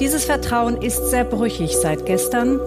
dieses 0.00 0.24
Vertrauen 0.24 0.80
ist 0.80 1.10
sehr 1.10 1.24
brüchig 1.24 1.76
seit 1.76 2.06
gestern, 2.06 2.58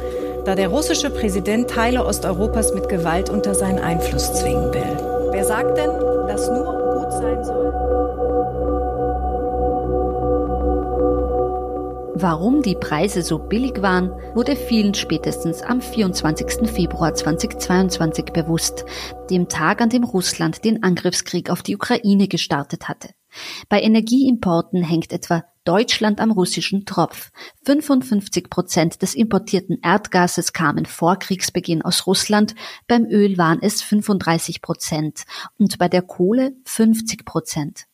da 0.45 0.55
der 0.55 0.67
russische 0.67 1.09
Präsident 1.09 1.69
Teile 1.69 2.05
Osteuropas 2.05 2.73
mit 2.73 2.89
Gewalt 2.89 3.29
unter 3.29 3.55
seinen 3.55 3.79
Einfluss 3.79 4.33
zwingen 4.33 4.73
will. 4.73 4.97
Wer 5.31 5.45
sagt 5.45 5.77
denn, 5.77 5.91
dass 6.27 6.47
nur 6.50 6.65
gut 6.65 7.12
sein 7.13 7.43
soll? 7.43 7.73
Warum 12.15 12.62
die 12.62 12.75
Preise 12.75 13.21
so 13.21 13.39
billig 13.39 13.81
waren, 13.81 14.12
wurde 14.33 14.55
vielen 14.55 14.93
spätestens 14.93 15.62
am 15.62 15.81
24. 15.81 16.69
Februar 16.69 17.13
2022 17.13 18.25
bewusst, 18.25 18.85
dem 19.29 19.50
Tag, 19.50 19.81
an 19.81 19.89
dem 19.89 20.03
Russland 20.03 20.63
den 20.63 20.83
Angriffskrieg 20.83 21.50
auf 21.50 21.63
die 21.63 21.75
Ukraine 21.75 22.27
gestartet 22.27 22.88
hatte. 22.88 23.09
Bei 23.69 23.81
Energieimporten 23.81 24.83
hängt 24.83 25.11
etwa 25.11 25.43
Deutschland 25.63 26.19
am 26.19 26.31
russischen 26.31 26.85
Tropf. 26.85 27.31
55 27.63 28.49
Prozent 28.49 29.01
des 29.01 29.15
importierten 29.15 29.79
Erdgases 29.81 30.51
kamen 30.51 30.85
vor 30.85 31.17
Kriegsbeginn 31.17 31.81
aus 31.81 32.05
Russland, 32.05 32.53
beim 32.87 33.05
Öl 33.05 33.37
waren 33.37 33.59
es 33.61 33.81
35 33.81 34.61
Prozent 34.61 35.23
und 35.57 35.77
bei 35.77 35.87
der 35.87 36.01
Kohle 36.01 36.53
50 36.65 37.23
Prozent. 37.25 37.85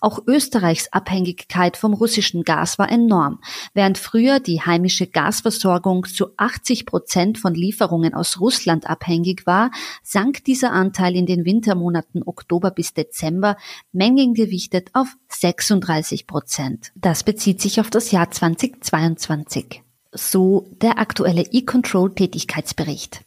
Auch 0.00 0.20
Österreichs 0.26 0.88
Abhängigkeit 0.92 1.76
vom 1.76 1.94
russischen 1.94 2.42
Gas 2.44 2.78
war 2.78 2.90
enorm. 2.90 3.40
Während 3.74 3.98
früher 3.98 4.40
die 4.40 4.60
heimische 4.60 5.06
Gasversorgung 5.06 6.06
zu 6.06 6.28
80 6.36 6.86
Prozent 6.86 7.38
von 7.38 7.54
Lieferungen 7.54 8.14
aus 8.14 8.40
Russland 8.40 8.88
abhängig 8.88 9.46
war, 9.46 9.70
sank 10.02 10.44
dieser 10.44 10.72
Anteil 10.72 11.16
in 11.16 11.26
den 11.26 11.44
Wintermonaten 11.44 12.22
Oktober 12.24 12.70
bis 12.70 12.94
Dezember 12.94 13.56
mengengewichtet 13.92 14.90
auf 14.92 15.08
36 15.28 16.26
Prozent. 16.26 16.92
Das 16.94 17.24
bezieht 17.24 17.60
sich 17.60 17.80
auf 17.80 17.90
das 17.90 18.10
Jahr 18.10 18.30
2022. 18.30 19.82
So 20.12 20.68
der 20.82 20.98
aktuelle 20.98 21.42
E-Control-Tätigkeitsbericht. 21.42 23.22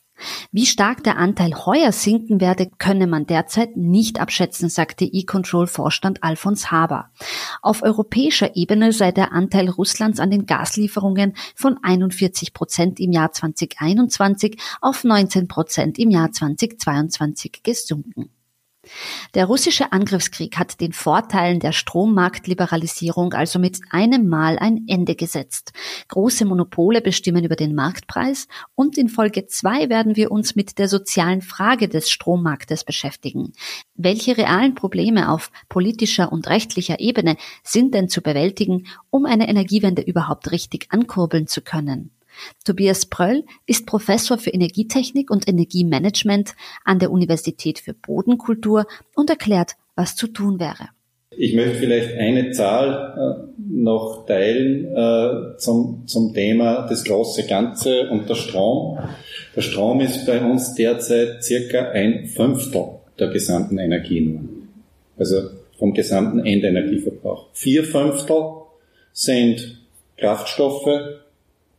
Wie 0.51 0.65
stark 0.65 1.03
der 1.03 1.17
Anteil 1.17 1.53
heuer 1.65 1.91
sinken 1.91 2.39
werde, 2.39 2.69
könne 2.77 3.07
man 3.07 3.25
derzeit 3.25 3.75
nicht 3.75 4.19
abschätzen, 4.19 4.69
sagte 4.69 5.05
E-Control-Vorstand 5.05 6.24
Alfons 6.24 6.72
Haber. 6.72 7.10
Auf 7.62 7.84
europäischer 7.84 8.55
Ebene 8.55 8.93
sei 8.93 9.12
der 9.12 9.34
Anteil 9.34 9.69
Russlands 9.69 10.19
an 10.19 10.31
den 10.31 10.45
Gaslieferungen 10.45 11.34
von 11.55 11.77
41 11.81 12.53
Prozent 12.53 13.00
im 13.00 13.12
Jahr 13.12 13.31
2021 13.31 14.57
auf 14.81 15.03
19 15.03 15.48
Prozent 15.48 16.00
im 16.00 16.12
Jahr 16.12 16.31
2022 16.31 17.62
gesunken. 17.63 18.35
Der 19.34 19.46
russische 19.46 19.92
Angriffskrieg 19.92 20.58
hat 20.58 20.80
den 20.82 20.94
Vorteilen 20.94 21.60
der 21.60 21.72
Strommarktliberalisierung 21.72 23.34
also 23.34 23.60
mit 23.60 23.80
einem 23.89 24.27
Mal 24.27 24.58
ein 24.60 24.86
Ende 24.88 25.15
gesetzt. 25.15 25.74
Große 26.08 26.46
Monopole 26.46 27.01
bestimmen 27.01 27.44
über 27.44 27.56
den 27.56 27.75
Marktpreis 27.75 28.48
und 28.75 28.98
in 28.98 29.10
Folge 29.10 29.48
zwei 29.48 29.89
werden 29.89 30.15
wir 30.15 30.32
uns 30.32 30.56
mit 30.56 30.77
der 30.80 30.88
sozialen 30.88 31.42
Frage 31.42 31.88
des 31.88 32.10
Strommarktes 32.10 32.84
beschäftigen. 32.84 33.54
Welche 33.96 34.38
realen 34.38 34.75
Probleme 34.75 35.30
auf 35.32 35.51
politischer 35.70 36.32
und 36.32 36.48
rechtlicher 36.48 37.00
Ebene 37.00 37.38
sind 37.63 37.94
denn 37.94 38.10
zu 38.10 38.22
bewältigen, 38.22 38.88
um 39.10 39.25
eine 39.25 39.48
Energiewende 39.48 40.01
überhaupt 40.01 40.51
richtig 40.51 40.88
ankurbeln 40.89 41.48
zu 41.48 41.62
können? 41.62 42.12
Tobias 42.63 43.06
Pröll 43.06 43.44
ist 43.65 43.86
Professor 43.86 44.38
für 44.38 44.50
Energietechnik 44.50 45.32
und 45.32 45.48
Energiemanagement 45.48 46.56
an 46.84 47.00
der 47.00 47.12
Universität 47.12 47.80
für 47.80 47.94
Bodenkultur 47.94 48.86
und 49.15 49.30
erklärt, 49.30 49.74
was 49.96 50.15
zu 50.15 50.27
tun 50.27 50.60
wäre. 50.60 50.89
Ich 51.38 51.54
möchte 51.54 51.75
vielleicht 51.75 52.13
eine 52.18 52.51
Zahl 52.51 53.13
äh, 53.18 53.62
noch 53.68 54.25
teilen 54.25 54.86
äh, 54.86 55.58
zum, 55.58 56.04
zum 56.08 56.34
Thema 56.34 56.88
das 56.88 57.04
große 57.04 57.46
Ganze 57.46 58.10
und 58.10 58.30
der 58.30 58.36
Strom. 58.36 58.98
Der 59.56 59.62
Strom 59.62 60.00
ist 60.00 60.25
bei 60.25 60.42
uns 60.42 60.75
derzeit 60.75 61.44
circa 61.44 61.89
ein 61.89 62.27
Fünftel 62.27 62.86
der 63.20 63.30
gesamten 63.30 63.77
Energie. 63.77 64.39
Also 65.18 65.50
vom 65.77 65.94
gesamten 65.94 66.46
Endenergieverbrauch. 66.46 67.48
Vier 67.54 67.84
Fünftel 67.84 68.44
sind 69.12 69.77
Kraftstoffe, 70.18 70.88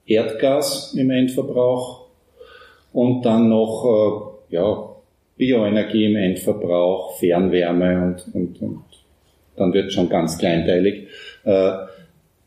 Erdgas 0.06 0.94
im 0.94 1.10
Endverbrauch 1.10 2.06
und 2.92 3.24
dann 3.24 3.48
noch 3.48 4.36
äh, 4.50 4.54
ja, 4.54 4.88
Bioenergie 5.36 6.06
im 6.06 6.16
Endverbrauch, 6.16 7.18
Fernwärme 7.18 8.02
und, 8.02 8.34
und, 8.34 8.62
und 8.62 8.84
dann 9.56 9.72
wird 9.72 9.92
schon 9.92 10.08
ganz 10.08 10.38
kleinteilig. 10.38 11.08
Äh, 11.44 11.72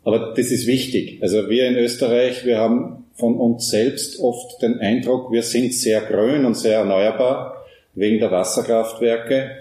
aber 0.03 0.33
das 0.35 0.51
ist 0.51 0.65
wichtig. 0.67 1.19
Also 1.21 1.49
wir 1.49 1.67
in 1.67 1.75
Österreich, 1.75 2.45
wir 2.45 2.57
haben 2.57 3.05
von 3.13 3.35
uns 3.35 3.69
selbst 3.69 4.19
oft 4.19 4.61
den 4.61 4.79
Eindruck, 4.79 5.31
wir 5.31 5.43
sind 5.43 5.73
sehr 5.73 6.01
grün 6.01 6.45
und 6.45 6.55
sehr 6.55 6.79
erneuerbar 6.79 7.65
wegen 7.93 8.19
der 8.19 8.31
Wasserkraftwerke. 8.31 9.51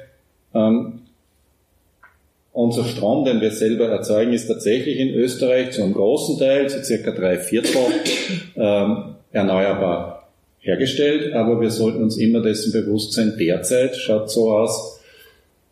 Ähm, 0.54 1.00
unser 2.58 2.84
Strom, 2.84 3.24
den 3.24 3.40
wir 3.40 3.52
selber 3.52 3.86
erzeugen, 3.88 4.32
ist 4.32 4.48
tatsächlich 4.48 4.98
in 4.98 5.10
Österreich 5.10 5.70
zu 5.70 5.82
einem 5.82 5.94
großen 5.94 6.40
Teil, 6.40 6.68
zu 6.68 6.82
circa 6.82 7.12
drei 7.12 7.38
Viertel, 7.38 7.70
ähm, 8.56 9.14
erneuerbar 9.30 10.28
hergestellt. 10.58 11.34
Aber 11.34 11.60
wir 11.60 11.70
sollten 11.70 12.02
uns 12.02 12.16
immer 12.16 12.42
dessen 12.42 12.72
bewusst 12.72 13.12
sein, 13.12 13.34
derzeit 13.38 13.96
schaut 13.96 14.28
so 14.28 14.50
aus, 14.50 14.98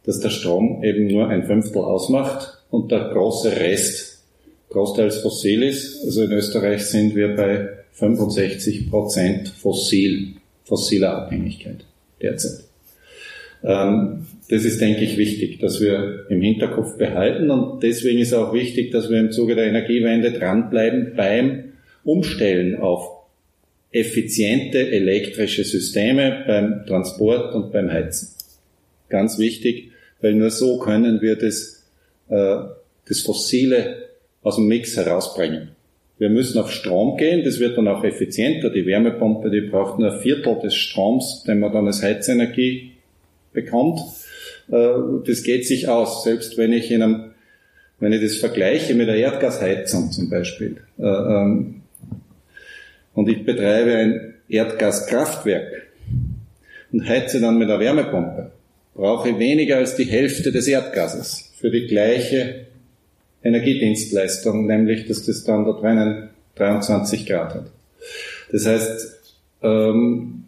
dass 0.04 0.20
der 0.20 0.30
Strom 0.30 0.84
eben 0.84 1.08
nur 1.08 1.28
ein 1.28 1.44
Fünftel 1.46 1.82
ausmacht 1.82 2.58
und 2.70 2.92
der 2.92 3.08
große 3.08 3.50
Rest 3.56 4.22
großteils 4.70 5.18
fossil 5.18 5.64
ist. 5.64 6.04
Also 6.04 6.22
in 6.22 6.30
Österreich 6.30 6.86
sind 6.86 7.16
wir 7.16 7.34
bei 7.34 7.68
65 7.94 8.88
Prozent 8.88 9.48
fossil, 9.48 10.34
fossiler 10.64 11.16
Abhängigkeit 11.16 11.84
derzeit. 12.22 12.66
Ähm, 13.66 14.26
das 14.48 14.64
ist, 14.64 14.80
denke 14.80 15.02
ich, 15.02 15.18
wichtig, 15.18 15.58
dass 15.58 15.80
wir 15.80 16.26
im 16.28 16.40
Hinterkopf 16.40 16.96
behalten 16.96 17.50
und 17.50 17.82
deswegen 17.82 18.20
ist 18.20 18.32
auch 18.32 18.54
wichtig, 18.54 18.92
dass 18.92 19.10
wir 19.10 19.18
im 19.18 19.32
Zuge 19.32 19.56
der 19.56 19.66
Energiewende 19.66 20.30
dranbleiben 20.30 21.14
beim 21.16 21.72
Umstellen 22.04 22.76
auf 22.76 23.10
effiziente 23.90 24.90
elektrische 24.92 25.64
Systeme 25.64 26.44
beim 26.46 26.86
Transport 26.86 27.54
und 27.54 27.72
beim 27.72 27.90
Heizen. 27.90 28.28
Ganz 29.08 29.38
wichtig, 29.38 29.90
weil 30.20 30.34
nur 30.34 30.50
so 30.50 30.78
können 30.78 31.20
wir 31.20 31.34
das, 31.34 31.84
äh, 32.28 32.56
das 33.08 33.20
Fossile 33.20 33.96
aus 34.42 34.56
dem 34.56 34.68
Mix 34.68 34.96
herausbringen. 34.96 35.70
Wir 36.18 36.30
müssen 36.30 36.58
auf 36.58 36.70
Strom 36.70 37.16
gehen, 37.16 37.44
das 37.44 37.58
wird 37.58 37.76
dann 37.76 37.88
auch 37.88 38.04
effizienter. 38.04 38.70
Die 38.70 38.86
Wärmepumpe, 38.86 39.50
die 39.50 39.62
braucht 39.62 39.98
nur 39.98 40.12
ein 40.12 40.20
Viertel 40.20 40.56
des 40.62 40.74
Stroms, 40.74 41.42
den 41.46 41.58
man 41.58 41.72
dann 41.72 41.86
als 41.86 42.02
Heizenergie 42.02 42.95
bekommt. 43.56 43.98
Äh, 44.70 44.92
das 45.26 45.42
geht 45.42 45.66
sich 45.66 45.88
aus, 45.88 46.22
selbst 46.22 46.56
wenn 46.56 46.72
ich 46.72 46.92
in 46.92 47.02
einem, 47.02 47.30
wenn 47.98 48.12
ich 48.12 48.22
das 48.22 48.36
vergleiche 48.36 48.94
mit 48.94 49.08
der 49.08 49.16
Erdgasheizung 49.16 50.12
zum 50.12 50.30
Beispiel. 50.30 50.76
Äh, 50.98 51.02
ähm, 51.02 51.82
und 53.14 53.28
ich 53.28 53.44
betreibe 53.44 53.96
ein 53.96 54.34
Erdgaskraftwerk 54.48 55.88
und 56.92 57.08
heize 57.08 57.40
dann 57.40 57.58
mit 57.58 57.68
der 57.68 57.80
Wärmepumpe, 57.80 58.52
brauche 58.94 59.30
ich 59.30 59.38
weniger 59.38 59.78
als 59.78 59.96
die 59.96 60.04
Hälfte 60.04 60.52
des 60.52 60.68
Erdgases 60.68 61.52
für 61.58 61.70
die 61.70 61.86
gleiche 61.86 62.66
Energiedienstleistung, 63.42 64.66
nämlich 64.66 65.06
dass 65.06 65.24
das 65.24 65.44
dann 65.44 65.64
da 65.64 65.72
drinnen 65.72 66.30
23 66.56 67.26
Grad 67.26 67.54
hat. 67.54 67.70
Das 68.52 68.66
heißt, 68.66 69.34
ähm, 69.62 70.44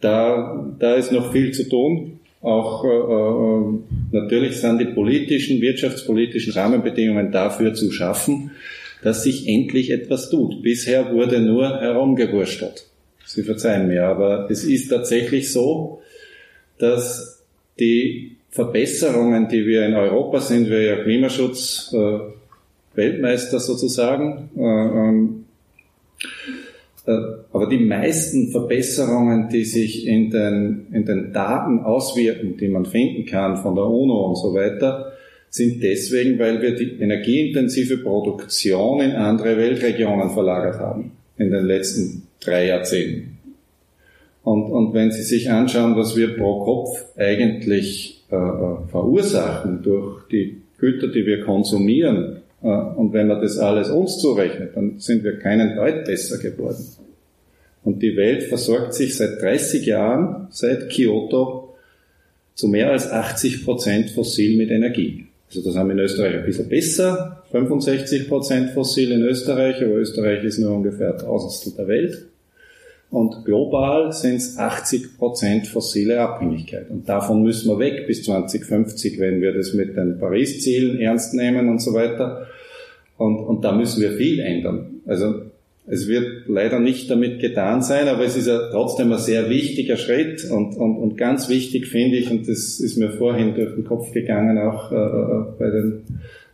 da, 0.00 0.74
da 0.78 0.94
ist 0.94 1.12
noch 1.12 1.32
viel 1.32 1.52
zu 1.52 1.68
tun. 1.68 2.20
Auch 2.40 2.84
äh, 2.84 2.88
äh, 2.88 4.18
natürlich 4.20 4.60
sind 4.60 4.78
die 4.80 4.86
politischen, 4.86 5.60
wirtschaftspolitischen 5.60 6.52
Rahmenbedingungen 6.52 7.32
dafür 7.32 7.74
zu 7.74 7.90
schaffen, 7.90 8.52
dass 9.02 9.24
sich 9.24 9.48
endlich 9.48 9.90
etwas 9.90 10.30
tut. 10.30 10.62
Bisher 10.62 11.12
wurde 11.12 11.40
nur 11.40 11.80
herumgewurstelt. 11.80 12.86
Sie 13.24 13.42
verzeihen 13.42 13.88
mir, 13.88 14.04
aber 14.04 14.48
es 14.50 14.64
ist 14.64 14.88
tatsächlich 14.88 15.52
so, 15.52 16.00
dass 16.78 17.42
die 17.78 18.36
Verbesserungen, 18.50 19.48
die 19.48 19.66
wir 19.66 19.84
in 19.84 19.94
Europa 19.94 20.40
sind, 20.40 20.70
wir 20.70 20.80
ja 20.80 21.02
Klimaschutz 21.02 21.92
äh, 21.92 22.18
Weltmeister 22.94 23.60
sozusagen. 23.60 25.37
Äh, 27.08 27.44
aber 27.54 27.68
die 27.70 27.78
meisten 27.78 28.50
Verbesserungen, 28.50 29.48
die 29.48 29.64
sich 29.64 30.06
in 30.06 30.28
den, 30.30 30.88
in 30.92 31.06
den 31.06 31.32
Daten 31.32 31.80
auswirken, 31.80 32.58
die 32.58 32.68
man 32.68 32.84
finden 32.84 33.24
kann 33.24 33.56
von 33.56 33.74
der 33.74 33.86
UNO 33.86 34.26
und 34.26 34.36
so 34.36 34.52
weiter, 34.52 35.12
sind 35.48 35.82
deswegen, 35.82 36.38
weil 36.38 36.60
wir 36.60 36.76
die 36.76 37.00
energieintensive 37.00 37.98
Produktion 37.98 39.00
in 39.00 39.12
andere 39.12 39.56
Weltregionen 39.56 40.28
verlagert 40.28 40.78
haben 40.78 41.12
in 41.38 41.50
den 41.50 41.64
letzten 41.64 42.24
drei 42.40 42.66
Jahrzehnten. 42.66 43.38
Und, 44.42 44.64
und 44.70 44.92
wenn 44.92 45.10
Sie 45.10 45.22
sich 45.22 45.50
anschauen, 45.50 45.96
was 45.96 46.14
wir 46.14 46.36
pro 46.36 46.62
Kopf 46.62 47.06
eigentlich 47.16 48.22
äh, 48.30 48.36
äh, 48.36 48.76
verursachen 48.90 49.80
durch 49.82 50.28
die 50.28 50.60
Güter, 50.76 51.08
die 51.08 51.24
wir 51.24 51.40
konsumieren, 51.40 52.42
und 52.60 53.12
wenn 53.12 53.28
man 53.28 53.40
das 53.40 53.58
alles 53.58 53.88
uns 53.90 54.18
zurechnet, 54.18 54.76
dann 54.76 54.98
sind 54.98 55.22
wir 55.22 55.38
keinen 55.38 55.76
Deut 55.76 56.04
besser 56.04 56.38
geworden. 56.38 56.84
Und 57.84 58.02
die 58.02 58.16
Welt 58.16 58.44
versorgt 58.44 58.94
sich 58.94 59.16
seit 59.16 59.40
30 59.40 59.86
Jahren, 59.86 60.48
seit 60.50 60.90
Kyoto, 60.90 61.76
zu 62.54 62.66
mehr 62.66 62.90
als 62.90 63.08
80 63.08 63.64
Prozent 63.64 64.10
fossil 64.10 64.56
mit 64.56 64.70
Energie. 64.70 65.26
Also 65.48 65.62
das 65.62 65.76
haben 65.76 65.88
wir 65.88 65.94
in 65.94 66.00
Österreich 66.00 66.34
ein 66.34 66.44
bisschen 66.44 66.68
besser, 66.68 67.44
65 67.52 68.28
Prozent 68.28 68.70
fossil 68.70 69.12
in 69.12 69.22
Österreich, 69.22 69.76
aber 69.76 69.94
Österreich 69.94 70.44
ist 70.44 70.58
nur 70.58 70.72
ungefähr 70.72 71.16
Tausendstel 71.16 71.72
der 71.76 71.88
Welt. 71.88 72.26
Und 73.10 73.44
global 73.44 74.12
sind 74.12 74.36
es 74.36 74.58
80 74.58 75.16
Prozent 75.16 75.66
fossile 75.66 76.20
Abhängigkeit. 76.20 76.90
Und 76.90 77.08
davon 77.08 77.42
müssen 77.42 77.68
wir 77.70 77.78
weg 77.78 78.06
bis 78.06 78.22
2050, 78.24 79.18
wenn 79.18 79.40
wir 79.40 79.52
das 79.52 79.72
mit 79.72 79.96
den 79.96 80.18
Paris-Zielen 80.18 81.00
ernst 81.00 81.32
nehmen 81.32 81.70
und 81.70 81.80
so 81.80 81.94
weiter. 81.94 82.46
Und, 83.16 83.38
und 83.38 83.64
da 83.64 83.72
müssen 83.72 84.02
wir 84.02 84.12
viel 84.12 84.40
ändern. 84.40 85.00
Also 85.06 85.42
es 85.86 86.06
wird 86.06 86.48
leider 86.48 86.80
nicht 86.80 87.10
damit 87.10 87.40
getan 87.40 87.80
sein, 87.80 88.08
aber 88.08 88.24
es 88.24 88.36
ist 88.36 88.46
ja 88.46 88.68
trotzdem 88.70 89.10
ein 89.10 89.18
sehr 89.18 89.48
wichtiger 89.48 89.96
Schritt 89.96 90.44
und, 90.44 90.76
und, 90.76 90.98
und 90.98 91.16
ganz 91.16 91.48
wichtig 91.48 91.86
finde 91.86 92.18
ich, 92.18 92.30
und 92.30 92.46
das 92.46 92.78
ist 92.78 92.98
mir 92.98 93.10
vorhin 93.10 93.54
durch 93.54 93.74
den 93.74 93.84
Kopf 93.84 94.12
gegangen, 94.12 94.58
auch 94.58 94.92
äh, 94.92 94.96
äh 94.96 95.44
bei 95.58 95.70
den 95.70 96.02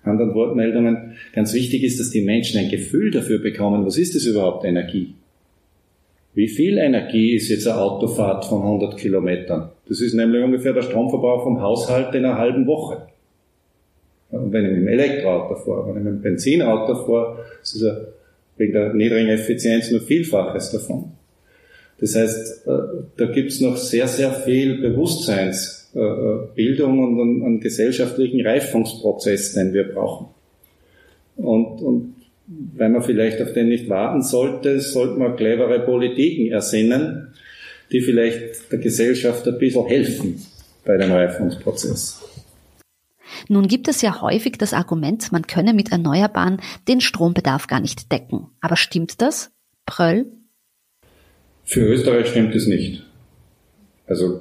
anderen 0.04 0.34
Wortmeldungen, 0.34 1.14
ganz 1.32 1.52
wichtig 1.52 1.82
ist, 1.82 1.98
dass 1.98 2.10
die 2.10 2.22
Menschen 2.22 2.60
ein 2.60 2.70
Gefühl 2.70 3.10
dafür 3.10 3.40
bekommen, 3.40 3.84
was 3.84 3.98
ist 3.98 4.14
das 4.14 4.24
überhaupt 4.24 4.64
Energie? 4.64 5.14
Wie 6.34 6.48
viel 6.48 6.78
Energie 6.78 7.36
ist 7.36 7.48
jetzt 7.48 7.68
eine 7.68 7.80
Autofahrt 7.80 8.44
von 8.44 8.62
100 8.62 8.96
Kilometern? 8.96 9.70
Das 9.88 10.00
ist 10.00 10.14
nämlich 10.14 10.42
ungefähr 10.42 10.72
der 10.72 10.82
Stromverbrauch 10.82 11.44
vom 11.44 11.60
Haushalt 11.60 12.12
in 12.14 12.24
einer 12.24 12.38
halben 12.38 12.66
Woche. 12.66 13.06
Und 14.30 14.52
wenn 14.52 14.64
ich 14.64 14.72
mit 14.72 14.80
dem 14.80 14.88
Elektroauto 14.88 15.54
fahre, 15.54 15.88
wenn 15.88 15.98
ich 15.98 16.04
mit 16.04 16.14
dem 16.14 16.22
Benzinauto 16.22 17.06
fahre, 17.06 17.44
ist 17.62 17.76
es 17.76 17.84
wegen 18.56 18.72
der 18.72 18.94
niedrigen 18.94 19.28
Effizienz 19.28 19.90
nur 19.90 20.00
Vielfaches 20.00 20.70
davon. 20.72 21.12
Das 22.00 22.16
heißt, 22.16 22.66
äh, 22.66 22.78
da 23.16 23.26
gibt's 23.26 23.60
noch 23.60 23.76
sehr, 23.76 24.08
sehr 24.08 24.32
viel 24.32 24.80
Bewusstseinsbildung 24.80 26.98
und 26.98 27.44
einen 27.44 27.60
gesellschaftlichen 27.60 28.44
Reifungsprozess, 28.44 29.54
den 29.54 29.72
wir 29.72 29.84
brauchen. 29.84 30.26
Und, 31.36 31.80
und 31.80 32.13
wenn 32.46 32.92
man 32.92 33.02
vielleicht 33.02 33.40
auf 33.40 33.52
den 33.52 33.68
nicht 33.68 33.88
warten 33.88 34.22
sollte, 34.22 34.80
sollte 34.80 35.18
man 35.18 35.36
clevere 35.36 35.80
Politiken 35.80 36.52
ersinnen, 36.52 37.34
die 37.90 38.00
vielleicht 38.00 38.70
der 38.70 38.78
Gesellschaft 38.78 39.46
ein 39.48 39.58
bisschen 39.58 39.86
helfen 39.86 40.42
bei 40.84 40.96
dem 40.96 41.12
Reifungsprozess. 41.12 42.20
Nun 43.48 43.66
gibt 43.66 43.88
es 43.88 44.02
ja 44.02 44.20
häufig 44.20 44.58
das 44.58 44.74
Argument, 44.74 45.32
man 45.32 45.46
könne 45.46 45.74
mit 45.74 45.92
Erneuerbaren 45.92 46.60
den 46.88 47.00
Strombedarf 47.00 47.66
gar 47.66 47.80
nicht 47.80 48.12
decken. 48.12 48.48
Aber 48.60 48.76
stimmt 48.76 49.20
das? 49.20 49.50
Pröll? 49.86 50.26
Für 51.64 51.80
Österreich 51.80 52.28
stimmt 52.28 52.54
es 52.54 52.66
nicht. 52.66 53.02
Also 54.06 54.40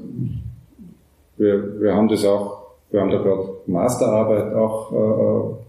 wir, 1.37 1.81
wir 1.81 1.93
haben 1.93 2.09
das 2.09 2.25
auch, 2.25 2.75
wir 2.91 2.99
haben 2.99 3.11
da 3.11 3.17
gerade 3.17 3.61
Masterarbeit 3.65 4.53
auch 4.53 4.91
äh, 4.91 5.59
äh 5.59 5.63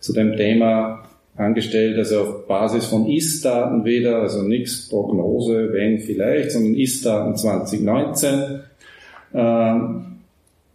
zu 0.00 0.14
dem 0.14 0.34
Thema 0.34 1.09
angestellt, 1.40 1.98
also 1.98 2.20
auf 2.20 2.46
Basis 2.46 2.86
von 2.86 3.08
Ist-Daten 3.08 3.84
wieder, 3.84 4.16
also 4.22 4.42
nichts 4.42 4.88
Prognose, 4.88 5.72
wenn 5.72 6.00
vielleicht, 6.00 6.52
sondern 6.52 6.74
Ist-Daten 6.74 7.36
2019. 7.36 8.60
Ähm, 9.34 10.06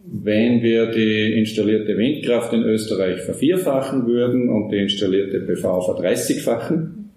wenn 0.07 0.61
wir 0.61 0.91
die 0.91 1.39
installierte 1.39 1.97
Windkraft 1.97 2.53
in 2.53 2.63
Österreich 2.63 3.21
vervierfachen 3.21 4.05
würden 4.05 4.49
und 4.49 4.69
die 4.69 4.77
installierte 4.77 5.39
PV 5.39 5.81
verdreißigfachen, 5.81 7.11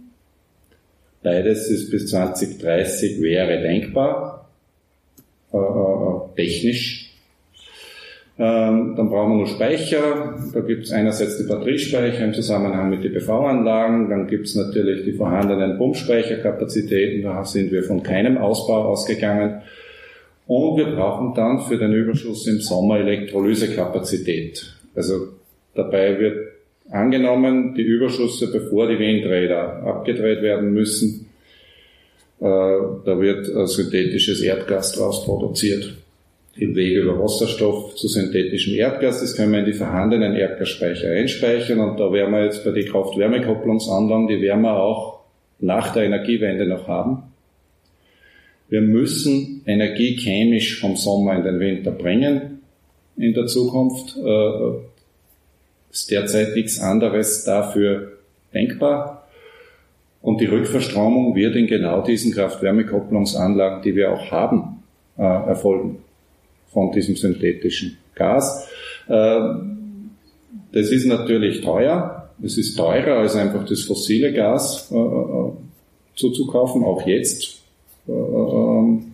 beides 1.23 1.69
ist 1.69 1.91
bis 1.91 2.09
2030 2.09 3.21
wäre 3.21 3.61
denkbar, 3.63 4.51
äh, 5.53 5.57
äh, 5.57 6.37
technisch. 6.37 7.08
Ähm, 8.40 8.94
dann 8.96 9.11
brauchen 9.11 9.33
wir 9.33 9.40
noch 9.40 9.48
Speicher. 9.48 10.37
Da 10.55 10.61
gibt 10.61 10.85
es 10.85 10.92
einerseits 10.92 11.38
die 11.38 11.48
Batteriespeicher 11.48 12.24
im 12.24 12.35
Zusammenhang 12.35 12.88
mit 12.88 13.03
den 13.03 13.12
PV-Anlagen. 13.12 14.09
Dann 14.09 14.29
gibt 14.29 14.46
es 14.46 14.55
natürlich 14.55 15.05
die 15.05 15.12
vorhandenen 15.12 15.77
Pumpspeicherkapazitäten. 15.77 17.22
Da 17.22 17.44
sind 17.44 17.72
wir 17.72 17.83
von 17.83 18.03
keinem 18.05 18.38
Ausbau 18.38 18.85
ausgegangen. 18.85 19.62
Und 20.46 20.79
wir 20.79 20.87
brauchen 20.94 21.35
dann 21.35 21.62
für 21.62 21.79
den 21.79 21.92
Überschuss 21.92 22.46
im 22.46 22.61
Sommer 22.61 23.01
Elektrolysekapazität. 23.01 24.72
Also 24.94 25.31
dabei 25.74 26.18
wird 26.20 26.53
angenommen, 26.90 27.74
die 27.74 27.83
Überschüsse, 27.83 28.53
bevor 28.53 28.88
die 28.88 29.01
Windräder 29.01 29.83
abgedreht 29.83 30.42
werden 30.42 30.72
müssen, 30.72 31.27
äh, 32.40 32.44
da 32.44 33.20
wird 33.20 33.46
synthetisches 33.68 34.40
Erdgas 34.42 34.92
draus 34.92 35.24
produziert 35.24 35.96
im 36.61 36.75
Wege 36.75 37.01
über 37.01 37.18
Wasserstoff 37.18 37.94
zu 37.94 38.09
synthetischem 38.09 38.75
Erdgas. 38.75 39.21
Das 39.21 39.37
können 39.37 39.53
wir 39.53 39.61
in 39.61 39.66
die 39.66 39.73
vorhandenen 39.73 40.35
Erdgasspeicher 40.35 41.11
einspeichern 41.11 41.81
und 41.81 41.99
da 41.99 42.12
werden 42.12 42.33
wir 42.33 42.44
jetzt 42.44 42.64
bei 42.64 42.73
den 42.73 42.87
Kraft-Wärme-Kopplungsanlagen, 42.87 44.29
die 44.29 44.40
werden 44.40 44.62
wir 44.62 44.77
auch 44.77 45.21
nach 45.61 45.92
der 45.92 46.05
Energiewende 46.05 46.66
noch 46.66 46.88
haben. 46.88 47.23
Wir 48.68 48.81
müssen 48.81 49.62
Energie 49.66 50.16
chemisch 50.16 50.81
vom 50.81 50.97
Sommer 50.97 51.37
in 51.37 51.44
den 51.44 51.61
Winter 51.61 51.90
bringen 51.90 52.61
in 53.16 53.35
der 53.35 53.47
Zukunft. 53.47 54.16
Äh, 54.16 54.88
ist 55.90 56.11
derzeit 56.11 56.55
nichts 56.55 56.81
anderes 56.81 57.44
dafür 57.44 58.12
denkbar. 58.53 59.27
Und 60.21 60.40
die 60.40 60.47
Rückverstromung 60.47 61.35
wird 61.35 61.57
in 61.57 61.66
genau 61.66 62.03
diesen 62.03 62.33
Kraft-Wärme-Kopplungsanlagen, 62.33 63.83
die 63.83 63.94
wir 63.94 64.12
auch 64.12 64.31
haben, 64.31 64.83
äh, 65.16 65.23
erfolgen 65.23 66.03
von 66.73 66.93
diesem 66.93 67.17
synthetischen 67.17 67.99
Gas. 68.15 68.69
Äh, 69.09 69.41
das 70.73 70.91
ist 70.91 71.07
natürlich 71.07 71.61
teuer. 71.63 72.31
Es 72.43 72.57
ist 72.59 72.77
teurer 72.77 73.19
als 73.19 73.35
einfach 73.35 73.65
das 73.65 73.83
fossile 73.83 74.33
Gas 74.33 74.91
äh, 74.93 74.97
äh, 74.97 75.53
zuzukaufen, 76.15 76.85
auch 76.85 77.07
jetzt. 77.07 77.63
Ähm, 78.07 79.13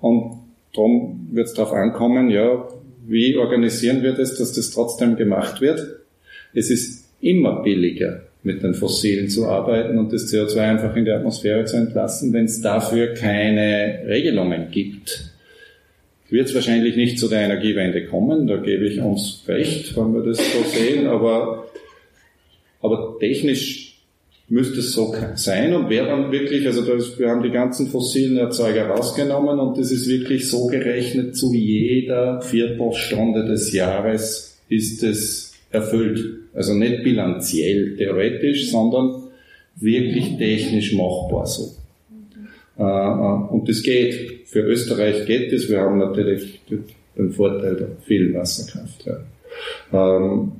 und 0.00 0.38
darum 0.74 1.28
wird 1.32 1.48
es 1.48 1.54
darauf 1.54 1.72
ankommen, 1.72 2.30
ja, 2.30 2.66
wie 3.06 3.36
organisieren 3.36 4.02
wir 4.02 4.12
das, 4.12 4.36
dass 4.36 4.52
das 4.52 4.70
trotzdem 4.70 5.16
gemacht 5.16 5.60
wird? 5.60 5.80
Es 6.54 6.70
ist 6.70 7.06
immer 7.20 7.62
billiger, 7.62 8.22
mit 8.42 8.62
den 8.62 8.74
Fossilen 8.74 9.28
zu 9.28 9.46
arbeiten 9.46 9.98
und 9.98 10.12
das 10.12 10.32
CO2 10.32 10.58
einfach 10.58 10.94
in 10.94 11.04
die 11.04 11.10
Atmosphäre 11.10 11.64
zu 11.64 11.76
entlassen, 11.76 12.32
wenn 12.32 12.44
es 12.44 12.60
dafür 12.60 13.14
keine 13.14 14.04
Regelungen 14.06 14.70
gibt 14.70 15.32
wird 16.30 16.48
es 16.48 16.54
wahrscheinlich 16.54 16.96
nicht 16.96 17.18
zu 17.18 17.28
der 17.28 17.40
Energiewende 17.40 18.06
kommen, 18.06 18.46
da 18.46 18.56
gebe 18.56 18.86
ich 18.86 19.00
uns 19.00 19.42
recht, 19.46 19.96
wenn 19.96 20.14
wir 20.14 20.22
das 20.22 20.38
so 20.38 20.62
sehen, 20.64 21.06
aber, 21.06 21.68
aber 22.80 23.16
technisch 23.18 23.88
müsste 24.48 24.80
es 24.80 24.92
so 24.92 25.14
sein 25.34 25.74
und 25.74 25.90
wäre 25.90 26.06
dann 26.08 26.32
wirklich, 26.32 26.66
also 26.66 26.82
das, 26.82 27.18
wir 27.18 27.28
haben 27.28 27.42
die 27.42 27.50
ganzen 27.50 27.88
fossilen 27.88 28.38
Erzeuger 28.38 28.86
rausgenommen 28.86 29.58
und 29.58 29.78
das 29.78 29.90
ist 29.90 30.08
wirklich 30.08 30.48
so 30.48 30.66
gerechnet, 30.66 31.36
zu 31.36 31.52
jeder 31.52 32.40
Viertelstunde 32.40 33.44
des 33.44 33.72
Jahres 33.72 34.58
ist 34.68 35.02
es 35.02 35.52
erfüllt. 35.70 36.24
Also 36.54 36.74
nicht 36.74 37.02
bilanziell, 37.02 37.96
theoretisch, 37.96 38.70
sondern 38.70 39.24
wirklich 39.76 40.36
technisch 40.38 40.94
machbar 40.94 41.46
so. 41.46 41.74
Äh, 42.78 42.82
äh, 42.82 43.52
und 43.52 43.68
das 43.68 43.82
geht. 43.82 44.37
Für 44.48 44.60
Österreich 44.60 45.26
geht 45.26 45.52
es. 45.52 45.68
Wir 45.68 45.80
haben 45.80 45.98
natürlich 45.98 46.62
den 47.16 47.32
Vorteil 47.32 47.76
der 47.76 47.88
vielen 48.06 48.32
Wasserkraft. 48.34 49.04
Ja. 49.04 49.18
Ähm, 49.92 50.52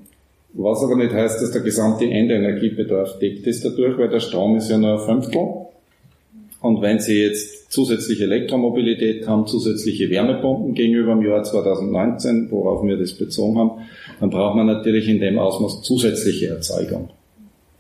was 0.53 0.83
aber 0.83 0.97
nicht 0.97 1.13
heißt, 1.13 1.41
dass 1.41 1.53
der 1.53 1.63
gesamte 1.63 2.05
Endenergiebedarf 2.05 3.19
deckt 3.19 3.47
ist 3.47 3.65
dadurch, 3.65 3.97
weil 3.97 4.11
der 4.11 4.21
Strom 4.21 4.57
ist 4.57 4.69
ja 4.69 4.77
nur 4.77 5.01
ein 5.01 5.07
Fünftel. 5.07 5.41
Und 6.61 6.83
wenn 6.83 6.99
Sie 6.99 7.23
jetzt 7.23 7.73
zusätzliche 7.73 8.25
Elektromobilität 8.25 9.27
haben, 9.27 9.47
zusätzliche 9.47 10.11
Wärmepumpen 10.11 10.75
gegenüber 10.75 11.15
dem 11.15 11.25
Jahr 11.25 11.43
2019, 11.43 12.51
worauf 12.51 12.85
wir 12.85 12.99
das 12.99 13.15
bezogen 13.15 13.59
haben, 13.59 13.71
dann 14.21 14.29
braucht 14.29 14.57
man 14.57 14.67
natürlich 14.67 15.09
in 15.09 15.21
dem 15.21 15.39
Ausmaß 15.39 15.83
zusätzliche 15.83 16.49
Erzeugung 16.49 17.09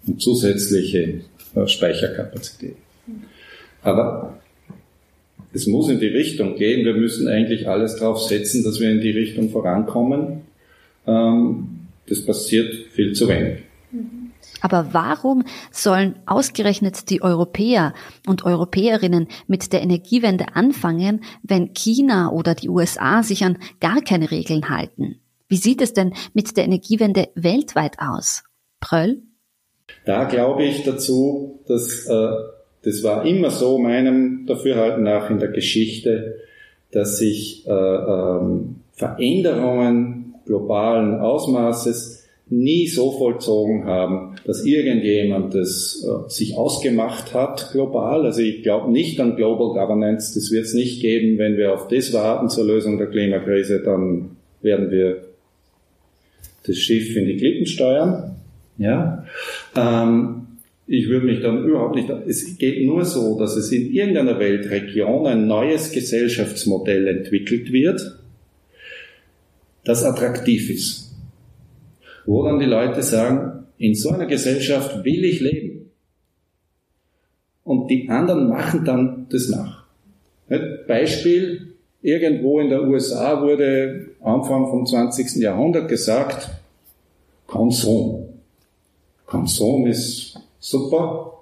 und 0.07 0.23
zusätzliche 0.23 1.21
äh, 1.55 1.67
Speicherkapazität. 1.67 2.77
Aber 3.83 4.39
es 5.53 5.67
muss 5.67 5.89
in 5.89 5.99
die 5.99 6.07
Richtung 6.07 6.57
gehen. 6.57 6.85
Wir 6.85 6.95
müssen 6.95 7.29
eigentlich 7.29 7.69
alles 7.69 7.97
darauf 7.97 8.21
setzen, 8.21 8.65
dass 8.65 8.81
wir 8.81 8.91
in 8.91 9.01
die 9.01 9.11
Richtung 9.11 9.51
vorankommen. 9.51 10.43
Ähm, 11.07 11.87
das 12.09 12.25
passiert 12.25 12.75
viel 12.93 13.13
zu 13.13 13.29
wenig. 13.29 13.63
Aber 14.61 14.93
warum 14.93 15.45
sollen 15.71 16.17
ausgerechnet 16.27 17.11
die 17.11 17.23
Europäer 17.23 17.95
und 18.27 18.45
Europäerinnen 18.45 19.29
mit 19.47 19.73
der 19.73 19.83
Energiewende 19.83 20.47
anfangen, 20.55 21.23
wenn 21.43 21.73
China 21.75 22.33
oder 22.33 22.55
die 22.55 22.69
USA 22.69 23.23
sich 23.23 23.45
an 23.45 23.59
gar 23.81 24.01
keine 24.01 24.31
Regeln 24.31 24.69
halten? 24.69 25.21
Wie 25.49 25.57
sieht 25.57 25.81
es 25.81 25.93
denn 25.93 26.13
mit 26.35 26.57
der 26.57 26.65
Energiewende 26.65 27.29
weltweit 27.35 27.99
aus? 27.99 28.45
Pröll? 28.81 29.23
Da 30.05 30.25
glaube 30.25 30.65
ich 30.65 30.85
dazu, 30.85 31.61
dass 31.67 32.07
äh, 32.07 32.29
das 32.89 33.03
war 33.03 33.27
immer 33.27 33.51
so 33.51 33.77
meinem 33.77 34.47
Dafürhalten 34.47 35.03
nach 35.03 35.29
in 35.29 35.39
der 35.39 35.51
Geschichte, 35.51 36.39
dass 36.91 37.19
sich 37.19 37.67
äh, 37.67 37.71
ähm, 37.71 38.77
Veränderungen 38.95 40.35
globalen 40.47 41.21
Ausmaßes 41.21 42.27
nie 42.49 42.87
so 42.87 43.13
vollzogen 43.13 43.85
haben, 43.85 44.37
dass 44.47 44.65
irgendjemand 44.65 45.55
das 45.55 46.03
äh, 46.03 46.31
sich 46.31 46.57
ausgemacht 46.57 47.35
hat 47.35 47.73
global. 47.73 48.25
Also 48.25 48.41
ich 48.41 48.63
glaube 48.63 48.91
nicht 48.91 49.21
an 49.21 49.37
Global 49.37 49.75
Governance. 49.75 50.33
Das 50.33 50.51
wird 50.51 50.65
es 50.65 50.73
nicht 50.73 51.03
geben. 51.03 51.37
Wenn 51.37 51.59
wir 51.59 51.75
auf 51.75 51.89
das 51.89 52.15
warten 52.15 52.49
zur 52.49 52.65
Lösung 52.65 52.97
der 52.97 53.09
Klimakrise, 53.09 53.83
dann 53.83 54.37
werden 54.63 54.91
wir 54.91 55.25
das 56.67 56.79
Schiff 56.79 57.15
in 57.15 57.27
die 57.27 57.37
Klippen 57.37 57.67
steuern. 57.67 58.37
Ja. 58.79 59.27
Ähm, 59.77 60.38
ich 60.89 61.09
würde 61.09 61.27
mich 61.27 61.41
dann 61.41 61.65
überhaupt 61.65 61.97
nicht, 61.97 62.09
es 62.27 62.57
geht 62.57 62.85
nur 62.87 63.05
so, 63.05 63.39
dass 63.39 63.57
es 63.57 63.71
in 63.71 63.93
irgendeiner 63.93 64.39
Weltregion 64.39 65.27
ein 65.27 65.47
neues 65.47 65.93
Gesellschaftsmodell 65.93 67.07
entwickelt 67.09 67.71
wird, 67.73 68.19
das 69.85 70.03
attraktiv 70.03 70.71
ist. 70.71 71.15
Wo 72.25 72.43
dann 72.43 72.59
die 72.59 72.67
Leute 72.67 73.03
sagen, 73.03 73.67
in 73.77 73.95
so 73.95 74.11
einer 74.11 74.27
Gesellschaft 74.27 75.05
will 75.05 75.25
ich 75.25 75.41
leben. 75.41 75.91
Und 77.65 77.91
die 77.91 78.09
anderen 78.09 78.49
machen 78.49 78.87
dann 78.87 79.27
das 79.31 79.51
nach. 79.51 79.85
Beispiel, 80.87 81.75
irgendwo 82.01 82.61
in 82.61 82.71
der 82.71 82.83
USA 82.83 83.43
wurde 83.43 84.09
Anfang 84.23 84.69
vom 84.71 84.87
20. 84.87 85.37
Jahrhundert 85.37 85.89
gesagt, 85.89 86.49
Konsum. 87.47 88.29
Konsum 89.27 89.87
ist 89.87 90.48
super. 90.71 91.33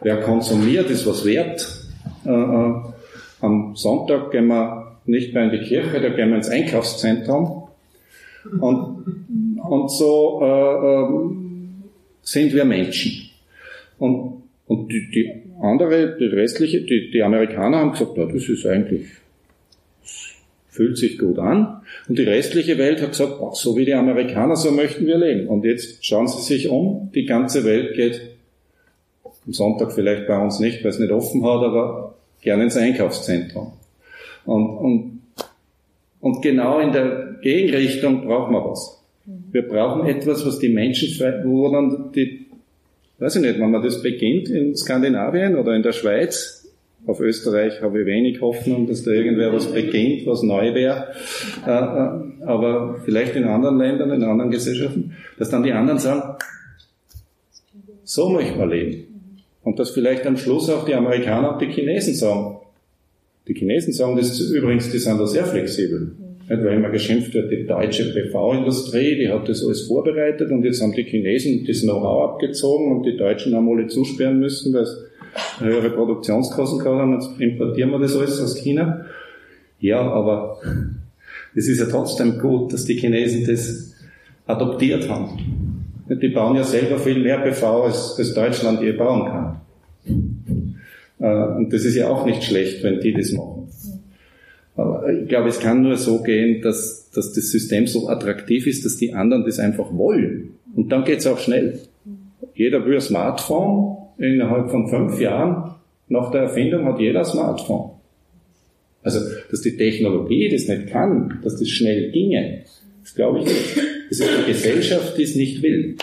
Wer 0.00 0.20
konsumiert, 0.20 0.90
ist 0.90 1.06
was 1.06 1.24
wert. 1.24 1.66
Äh, 2.26 2.30
äh, 2.30 2.74
am 3.40 3.76
Sonntag 3.76 4.30
gehen 4.30 4.46
wir 4.46 4.98
nicht 5.06 5.34
mehr 5.34 5.44
in 5.44 5.50
die 5.50 5.66
Kirche, 5.66 6.00
da 6.00 6.08
gehen 6.08 6.30
wir 6.30 6.36
ins 6.36 6.48
Einkaufszentrum. 6.48 7.68
Und, 8.60 9.58
und 9.62 9.90
so 9.90 10.40
äh, 10.42 10.46
äh, 10.46 11.08
sind 12.22 12.54
wir 12.54 12.64
Menschen. 12.64 13.30
Und, 13.98 14.42
und 14.66 14.92
die, 14.92 15.10
die 15.10 15.32
andere, 15.62 16.16
die 16.18 16.26
restliche, 16.26 16.82
die, 16.82 17.10
die 17.10 17.22
Amerikaner 17.22 17.78
haben 17.78 17.92
gesagt, 17.92 18.16
ja, 18.16 18.26
das 18.26 18.48
ist 18.48 18.66
eigentlich, 18.66 19.06
fühlt 20.68 20.98
sich 20.98 21.18
gut 21.18 21.38
an. 21.38 21.82
Und 22.08 22.18
die 22.18 22.24
restliche 22.24 22.76
Welt 22.76 23.00
hat 23.00 23.10
gesagt, 23.10 23.38
so 23.56 23.76
wie 23.76 23.84
die 23.84 23.94
Amerikaner, 23.94 24.56
so 24.56 24.70
möchten 24.70 25.06
wir 25.06 25.16
leben. 25.16 25.46
Und 25.46 25.64
jetzt 25.64 26.04
schauen 26.04 26.28
Sie 26.28 26.42
sich 26.42 26.68
um, 26.68 27.10
die 27.14 27.24
ganze 27.24 27.64
Welt 27.64 27.94
geht 27.94 28.33
am 29.46 29.52
Sonntag 29.52 29.92
vielleicht 29.92 30.26
bei 30.26 30.38
uns 30.40 30.60
nicht, 30.60 30.82
weil 30.82 30.90
es 30.90 30.98
nicht 30.98 31.12
offen 31.12 31.44
hat, 31.44 31.62
aber 31.62 32.14
gerne 32.40 32.64
ins 32.64 32.76
Einkaufszentrum. 32.76 33.72
Und, 34.44 34.66
und, 34.66 35.20
und 36.20 36.42
genau 36.42 36.78
in 36.78 36.92
der 36.92 37.36
Gegenrichtung 37.42 38.26
brauchen 38.26 38.52
wir 38.52 38.64
was. 38.64 39.00
Wir 39.52 39.66
brauchen 39.66 40.06
etwas, 40.06 40.44
was 40.46 40.58
die 40.58 40.68
Menschen, 40.68 41.08
wo 41.44 41.70
dann 41.70 42.12
die, 42.12 42.46
weiß 43.18 43.36
ich 43.36 43.42
nicht, 43.42 43.58
wenn 43.58 43.70
man 43.70 43.82
das 43.82 44.02
beginnt 44.02 44.48
in 44.48 44.76
Skandinavien 44.76 45.56
oder 45.56 45.74
in 45.74 45.82
der 45.82 45.92
Schweiz, 45.92 46.64
auf 47.06 47.20
Österreich 47.20 47.82
habe 47.82 48.00
ich 48.00 48.06
wenig 48.06 48.40
Hoffnung, 48.40 48.86
dass 48.86 49.02
da 49.02 49.10
irgendwer 49.10 49.52
was 49.52 49.70
beginnt, 49.70 50.26
was 50.26 50.42
neu 50.42 50.74
wäre. 50.74 51.08
Äh, 51.66 51.70
äh, 51.70 52.46
aber 52.46 53.00
vielleicht 53.04 53.36
in 53.36 53.44
anderen 53.44 53.76
Ländern, 53.76 54.10
in 54.10 54.22
anderen 54.22 54.50
Gesellschaften, 54.50 55.14
dass 55.38 55.50
dann 55.50 55.62
die 55.62 55.72
anderen 55.72 55.98
sagen, 55.98 56.38
so 58.04 58.30
möchte 58.30 58.56
man 58.56 58.70
leben. 58.70 59.13
Und 59.64 59.78
dass 59.78 59.90
vielleicht 59.90 60.26
am 60.26 60.36
Schluss 60.36 60.70
auch 60.70 60.84
die 60.84 60.94
Amerikaner 60.94 61.54
und 61.54 61.62
die 61.62 61.72
Chinesen 61.72 62.14
sagen. 62.14 62.58
Die 63.48 63.54
Chinesen 63.54 63.92
sagen 63.92 64.16
das 64.16 64.38
übrigens, 64.40 64.90
die 64.90 64.98
sind 64.98 65.18
da 65.18 65.26
sehr 65.26 65.44
flexibel. 65.44 66.12
Weil 66.46 66.76
immer 66.76 66.90
geschimpft 66.90 67.32
wird, 67.32 67.50
die 67.50 67.66
deutsche 67.66 68.12
PV-Industrie, 68.12 69.16
die 69.16 69.30
hat 69.30 69.48
das 69.48 69.64
alles 69.64 69.86
vorbereitet 69.86 70.50
und 70.50 70.62
jetzt 70.62 70.82
haben 70.82 70.92
die 70.92 71.04
Chinesen 71.04 71.64
das 71.66 71.80
Know-how 71.80 72.32
abgezogen 72.32 72.92
und 72.92 73.04
die 73.04 73.16
Deutschen 73.16 73.54
haben 73.54 73.68
alle 73.68 73.86
zusperren 73.86 74.38
müssen, 74.38 74.74
weil 74.74 74.84
sie 74.84 75.64
höhere 75.64 75.90
Produktionskosten 75.90 76.80
gehabt 76.80 76.98
haben. 76.98 77.14
Jetzt 77.14 77.40
importieren 77.40 77.90
wir 77.90 77.98
das 77.98 78.14
alles 78.16 78.40
aus 78.42 78.56
China. 78.56 79.06
Ja, 79.80 80.00
aber 80.02 80.60
es 81.54 81.68
ist 81.68 81.80
ja 81.80 81.86
trotzdem 81.86 82.38
gut, 82.38 82.74
dass 82.74 82.84
die 82.84 82.94
Chinesen 82.94 83.46
das 83.46 83.94
adoptiert 84.46 85.08
haben. 85.08 85.63
Die 86.08 86.28
bauen 86.28 86.56
ja 86.56 86.64
selber 86.64 86.98
viel 86.98 87.18
mehr 87.18 87.38
PV, 87.38 87.84
als, 87.84 88.16
als 88.18 88.34
Deutschland 88.34 88.82
je 88.82 88.92
bauen 88.92 89.24
kann. 89.24 89.60
Äh, 91.20 91.56
und 91.56 91.72
das 91.72 91.84
ist 91.84 91.94
ja 91.94 92.08
auch 92.08 92.26
nicht 92.26 92.44
schlecht, 92.44 92.82
wenn 92.82 93.00
die 93.00 93.12
das 93.12 93.32
machen. 93.32 93.68
Aber 94.76 95.08
ich 95.12 95.28
glaube, 95.28 95.48
es 95.48 95.60
kann 95.60 95.82
nur 95.82 95.96
so 95.96 96.22
gehen, 96.22 96.60
dass, 96.60 97.10
dass 97.10 97.32
das 97.32 97.50
System 97.50 97.86
so 97.86 98.08
attraktiv 98.08 98.66
ist, 98.66 98.84
dass 98.84 98.96
die 98.96 99.14
anderen 99.14 99.44
das 99.44 99.58
einfach 99.58 99.94
wollen. 99.94 100.56
Und 100.74 100.90
dann 100.90 101.04
geht 101.04 101.20
es 101.20 101.26
auch 101.26 101.38
schnell. 101.38 101.78
Jeder 102.54 102.84
will 102.84 102.96
ein 102.96 103.00
Smartphone. 103.00 103.96
Innerhalb 104.18 104.70
von 104.70 104.88
fünf 104.88 105.20
Jahren 105.20 105.74
nach 106.08 106.30
der 106.30 106.42
Erfindung 106.42 106.84
hat 106.84 107.00
jeder 107.00 107.20
ein 107.20 107.24
Smartphone. 107.24 107.90
Also, 109.02 109.20
dass 109.50 109.60
die 109.60 109.76
Technologie 109.76 110.48
das 110.48 110.66
nicht 110.66 110.88
kann, 110.88 111.40
dass 111.42 111.58
das 111.58 111.68
schnell 111.68 112.10
ginge, 112.10 112.62
das 113.04 113.14
glaube 113.14 113.40
ich 113.40 113.44
nicht. 113.44 113.76
Das 114.08 114.20
ist 114.20 114.30
die 114.38 114.52
Gesellschaft, 114.52 115.18
die 115.18 115.22
es 115.24 115.34
nicht 115.34 115.62
will. 115.62 115.96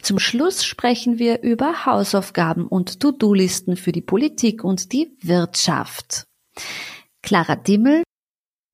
Zum 0.00 0.18
Schluss 0.18 0.64
sprechen 0.64 1.18
wir 1.18 1.42
über 1.42 1.84
Hausaufgaben 1.84 2.66
und 2.66 3.00
To-Do-Listen 3.00 3.76
für 3.76 3.92
die 3.92 4.02
Politik 4.02 4.64
und 4.64 4.92
die 4.92 5.16
Wirtschaft. 5.22 6.24
Clara 7.22 7.56
Dimmel. 7.56 8.02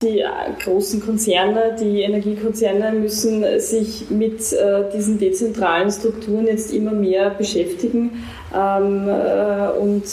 Die 0.02 0.24
großen 0.62 1.00
Konzerne, 1.00 1.76
die 1.78 2.02
Energiekonzerne 2.02 2.98
müssen 2.98 3.44
sich 3.60 4.10
mit 4.10 4.52
äh, 4.52 4.90
diesen 4.94 5.18
dezentralen 5.18 5.90
Strukturen 5.90 6.46
jetzt 6.46 6.72
immer 6.72 6.92
mehr 6.92 7.30
beschäftigen. 7.30 8.24
Ähm, 8.54 9.08
äh, 9.08 9.78
und 9.78 10.04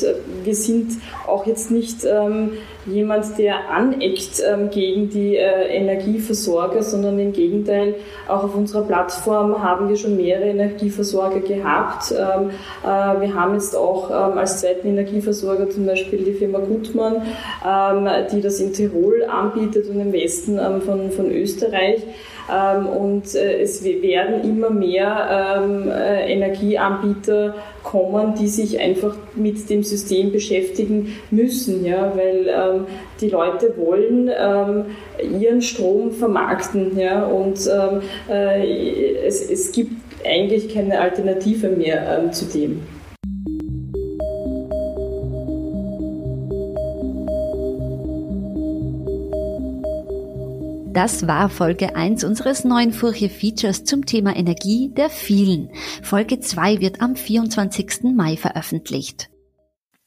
wir 0.43 0.55
sind 0.55 0.91
auch 1.25 1.45
jetzt 1.47 1.71
nicht 1.71 2.05
ähm, 2.05 2.51
jemand, 2.85 3.37
der 3.37 3.69
aneckt 3.69 4.41
ähm, 4.47 4.69
gegen 4.69 5.09
die 5.09 5.35
äh, 5.35 5.67
Energieversorger, 5.67 6.83
sondern 6.83 7.19
im 7.19 7.33
Gegenteil, 7.33 7.95
auch 8.27 8.43
auf 8.43 8.55
unserer 8.55 8.83
Plattform 8.83 9.61
haben 9.61 9.89
wir 9.89 9.95
schon 9.95 10.15
mehrere 10.15 10.49
Energieversorger 10.49 11.39
gehabt. 11.39 12.11
Ähm, 12.11 12.51
äh, 12.83 13.21
wir 13.21 13.33
haben 13.33 13.53
jetzt 13.53 13.75
auch 13.75 14.09
ähm, 14.09 14.37
als 14.37 14.61
zweiten 14.61 14.87
Energieversorger 14.87 15.69
zum 15.69 15.85
Beispiel 15.85 16.19
die 16.19 16.33
Firma 16.33 16.59
Gutmann, 16.59 17.23
ähm, 17.65 18.07
die 18.31 18.41
das 18.41 18.59
in 18.59 18.71
Tirol 18.73 19.25
anbietet 19.25 19.89
und 19.89 19.99
im 19.99 20.13
Westen 20.13 20.57
ähm, 20.57 20.81
von, 20.81 21.11
von 21.11 21.31
Österreich. 21.31 22.03
Ähm, 22.49 22.87
und 22.87 23.35
äh, 23.35 23.61
es 23.61 23.83
werden 23.83 24.49
immer 24.49 24.69
mehr 24.69 25.59
äh, 25.59 26.31
Energieanbieter 26.31 27.55
kommen, 27.87 28.35
die 28.35 28.47
sich 28.47 28.79
einfach 28.79 29.15
mit 29.35 29.69
dem 29.69 29.81
System 29.81 30.33
beschäftigen 30.33 31.15
müssen, 31.31 31.85
ja, 31.85 32.13
weil 32.15 32.47
ähm, 32.47 32.85
die 33.21 33.29
Leute 33.29 33.73
wollen 33.77 34.29
ihren 35.39 35.61
Strom 35.61 36.11
vermarkten, 36.11 36.99
ja, 36.99 37.25
und 37.25 37.65
äh, 38.29 39.25
es, 39.25 39.49
es 39.49 39.71
gibt 39.71 39.93
eigentlich 40.25 40.73
keine 40.73 40.99
Alternative 40.99 41.69
mehr 41.69 42.29
zu 42.31 42.45
dem. 42.45 42.81
Das 50.97 51.27
war 51.27 51.47
Folge 51.49 51.95
1 51.95 52.23
unseres 52.23 52.63
neuen 52.63 52.91
Furche 52.91 53.29
Features 53.29 53.83
zum 53.83 54.07
Thema 54.07 54.35
Energie 54.35 54.89
der 54.89 55.11
vielen. 55.11 55.69
Folge 56.01 56.39
2 56.39 56.81
wird 56.81 57.01
am 57.01 57.15
24. 57.15 58.15
Mai 58.15 58.35
veröffentlicht. 58.35 59.29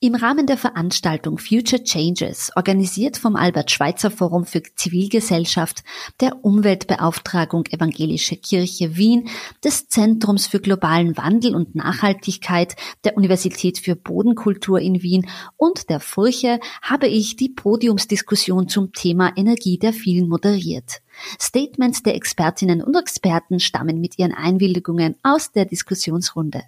Im 0.03 0.15
Rahmen 0.15 0.47
der 0.47 0.57
Veranstaltung 0.57 1.37
Future 1.37 1.85
Changes, 1.85 2.51
organisiert 2.57 3.19
vom 3.19 3.37
Albert 3.37 3.71
Schweitzer 3.71 4.11
Forum 4.11 4.47
für 4.47 4.63
Zivilgesellschaft, 4.63 5.85
der 6.21 6.43
Umweltbeauftragung 6.43 7.67
Evangelische 7.67 8.39
Kirche 8.39 8.97
Wien, 8.97 9.29
des 9.63 9.89
Zentrums 9.89 10.47
für 10.47 10.59
globalen 10.59 11.19
Wandel 11.19 11.55
und 11.55 11.75
Nachhaltigkeit, 11.75 12.77
der 13.05 13.19
Universität 13.19 13.77
für 13.77 13.95
Bodenkultur 13.95 14.81
in 14.81 15.03
Wien 15.03 15.29
und 15.59 15.91
der 15.91 16.01
Furche, 16.01 16.61
habe 16.81 17.07
ich 17.07 17.37
die 17.37 17.51
Podiumsdiskussion 17.51 18.69
zum 18.69 18.95
Thema 18.95 19.37
Energie 19.37 19.77
der 19.77 19.93
vielen 19.93 20.31
moderiert. 20.31 21.03
Statements 21.39 22.03
der 22.03 22.15
Expertinnen 22.15 22.83
und 22.83 22.97
Experten 22.97 23.61
stammen 23.61 24.01
mit 24.01 24.19
ihren 24.19 24.33
Einwilligungen 24.33 25.17
aus 25.23 25.53
der 25.53 25.67
Diskussionsrunde. 25.67 26.63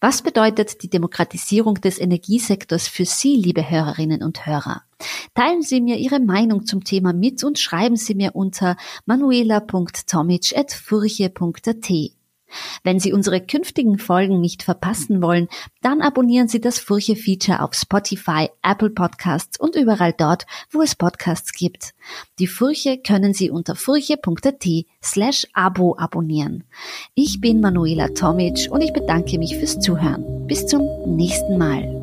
Was 0.00 0.22
bedeutet 0.22 0.82
die 0.82 0.88
Demokratisierung 0.88 1.74
des 1.74 1.98
Energiesektors 1.98 2.88
für 2.88 3.04
Sie, 3.04 3.36
liebe 3.36 3.68
Hörerinnen 3.68 4.22
und 4.22 4.46
Hörer? 4.46 4.84
Teilen 5.34 5.62
Sie 5.62 5.80
mir 5.80 5.96
Ihre 5.98 6.20
Meinung 6.20 6.64
zum 6.64 6.84
Thema 6.84 7.12
mit 7.12 7.42
und 7.44 7.58
schreiben 7.58 7.96
Sie 7.96 8.14
mir 8.14 8.34
unter 8.34 8.76
manuela.tomic.furche.at. 9.04 11.90
Wenn 12.82 13.00
Sie 13.00 13.12
unsere 13.12 13.40
künftigen 13.40 13.98
Folgen 13.98 14.40
nicht 14.40 14.62
verpassen 14.62 15.22
wollen, 15.22 15.48
dann 15.82 16.00
abonnieren 16.00 16.48
Sie 16.48 16.60
das 16.60 16.78
Furche-Feature 16.78 17.62
auf 17.62 17.74
Spotify, 17.74 18.48
Apple 18.62 18.90
Podcasts 18.90 19.58
und 19.58 19.76
überall 19.76 20.12
dort, 20.12 20.46
wo 20.70 20.82
es 20.82 20.94
Podcasts 20.94 21.52
gibt. 21.52 21.92
Die 22.38 22.46
Furche 22.46 22.98
können 22.98 23.34
Sie 23.34 23.50
unter 23.50 23.74
furche.at 23.74 24.66
slash 25.02 25.46
Abo 25.52 25.96
abonnieren. 25.98 26.64
Ich 27.14 27.40
bin 27.40 27.60
Manuela 27.60 28.08
Tomic 28.08 28.68
und 28.70 28.80
ich 28.82 28.92
bedanke 28.92 29.38
mich 29.38 29.56
fürs 29.56 29.80
Zuhören. 29.80 30.46
Bis 30.46 30.66
zum 30.66 30.82
nächsten 31.16 31.58
Mal. 31.58 31.99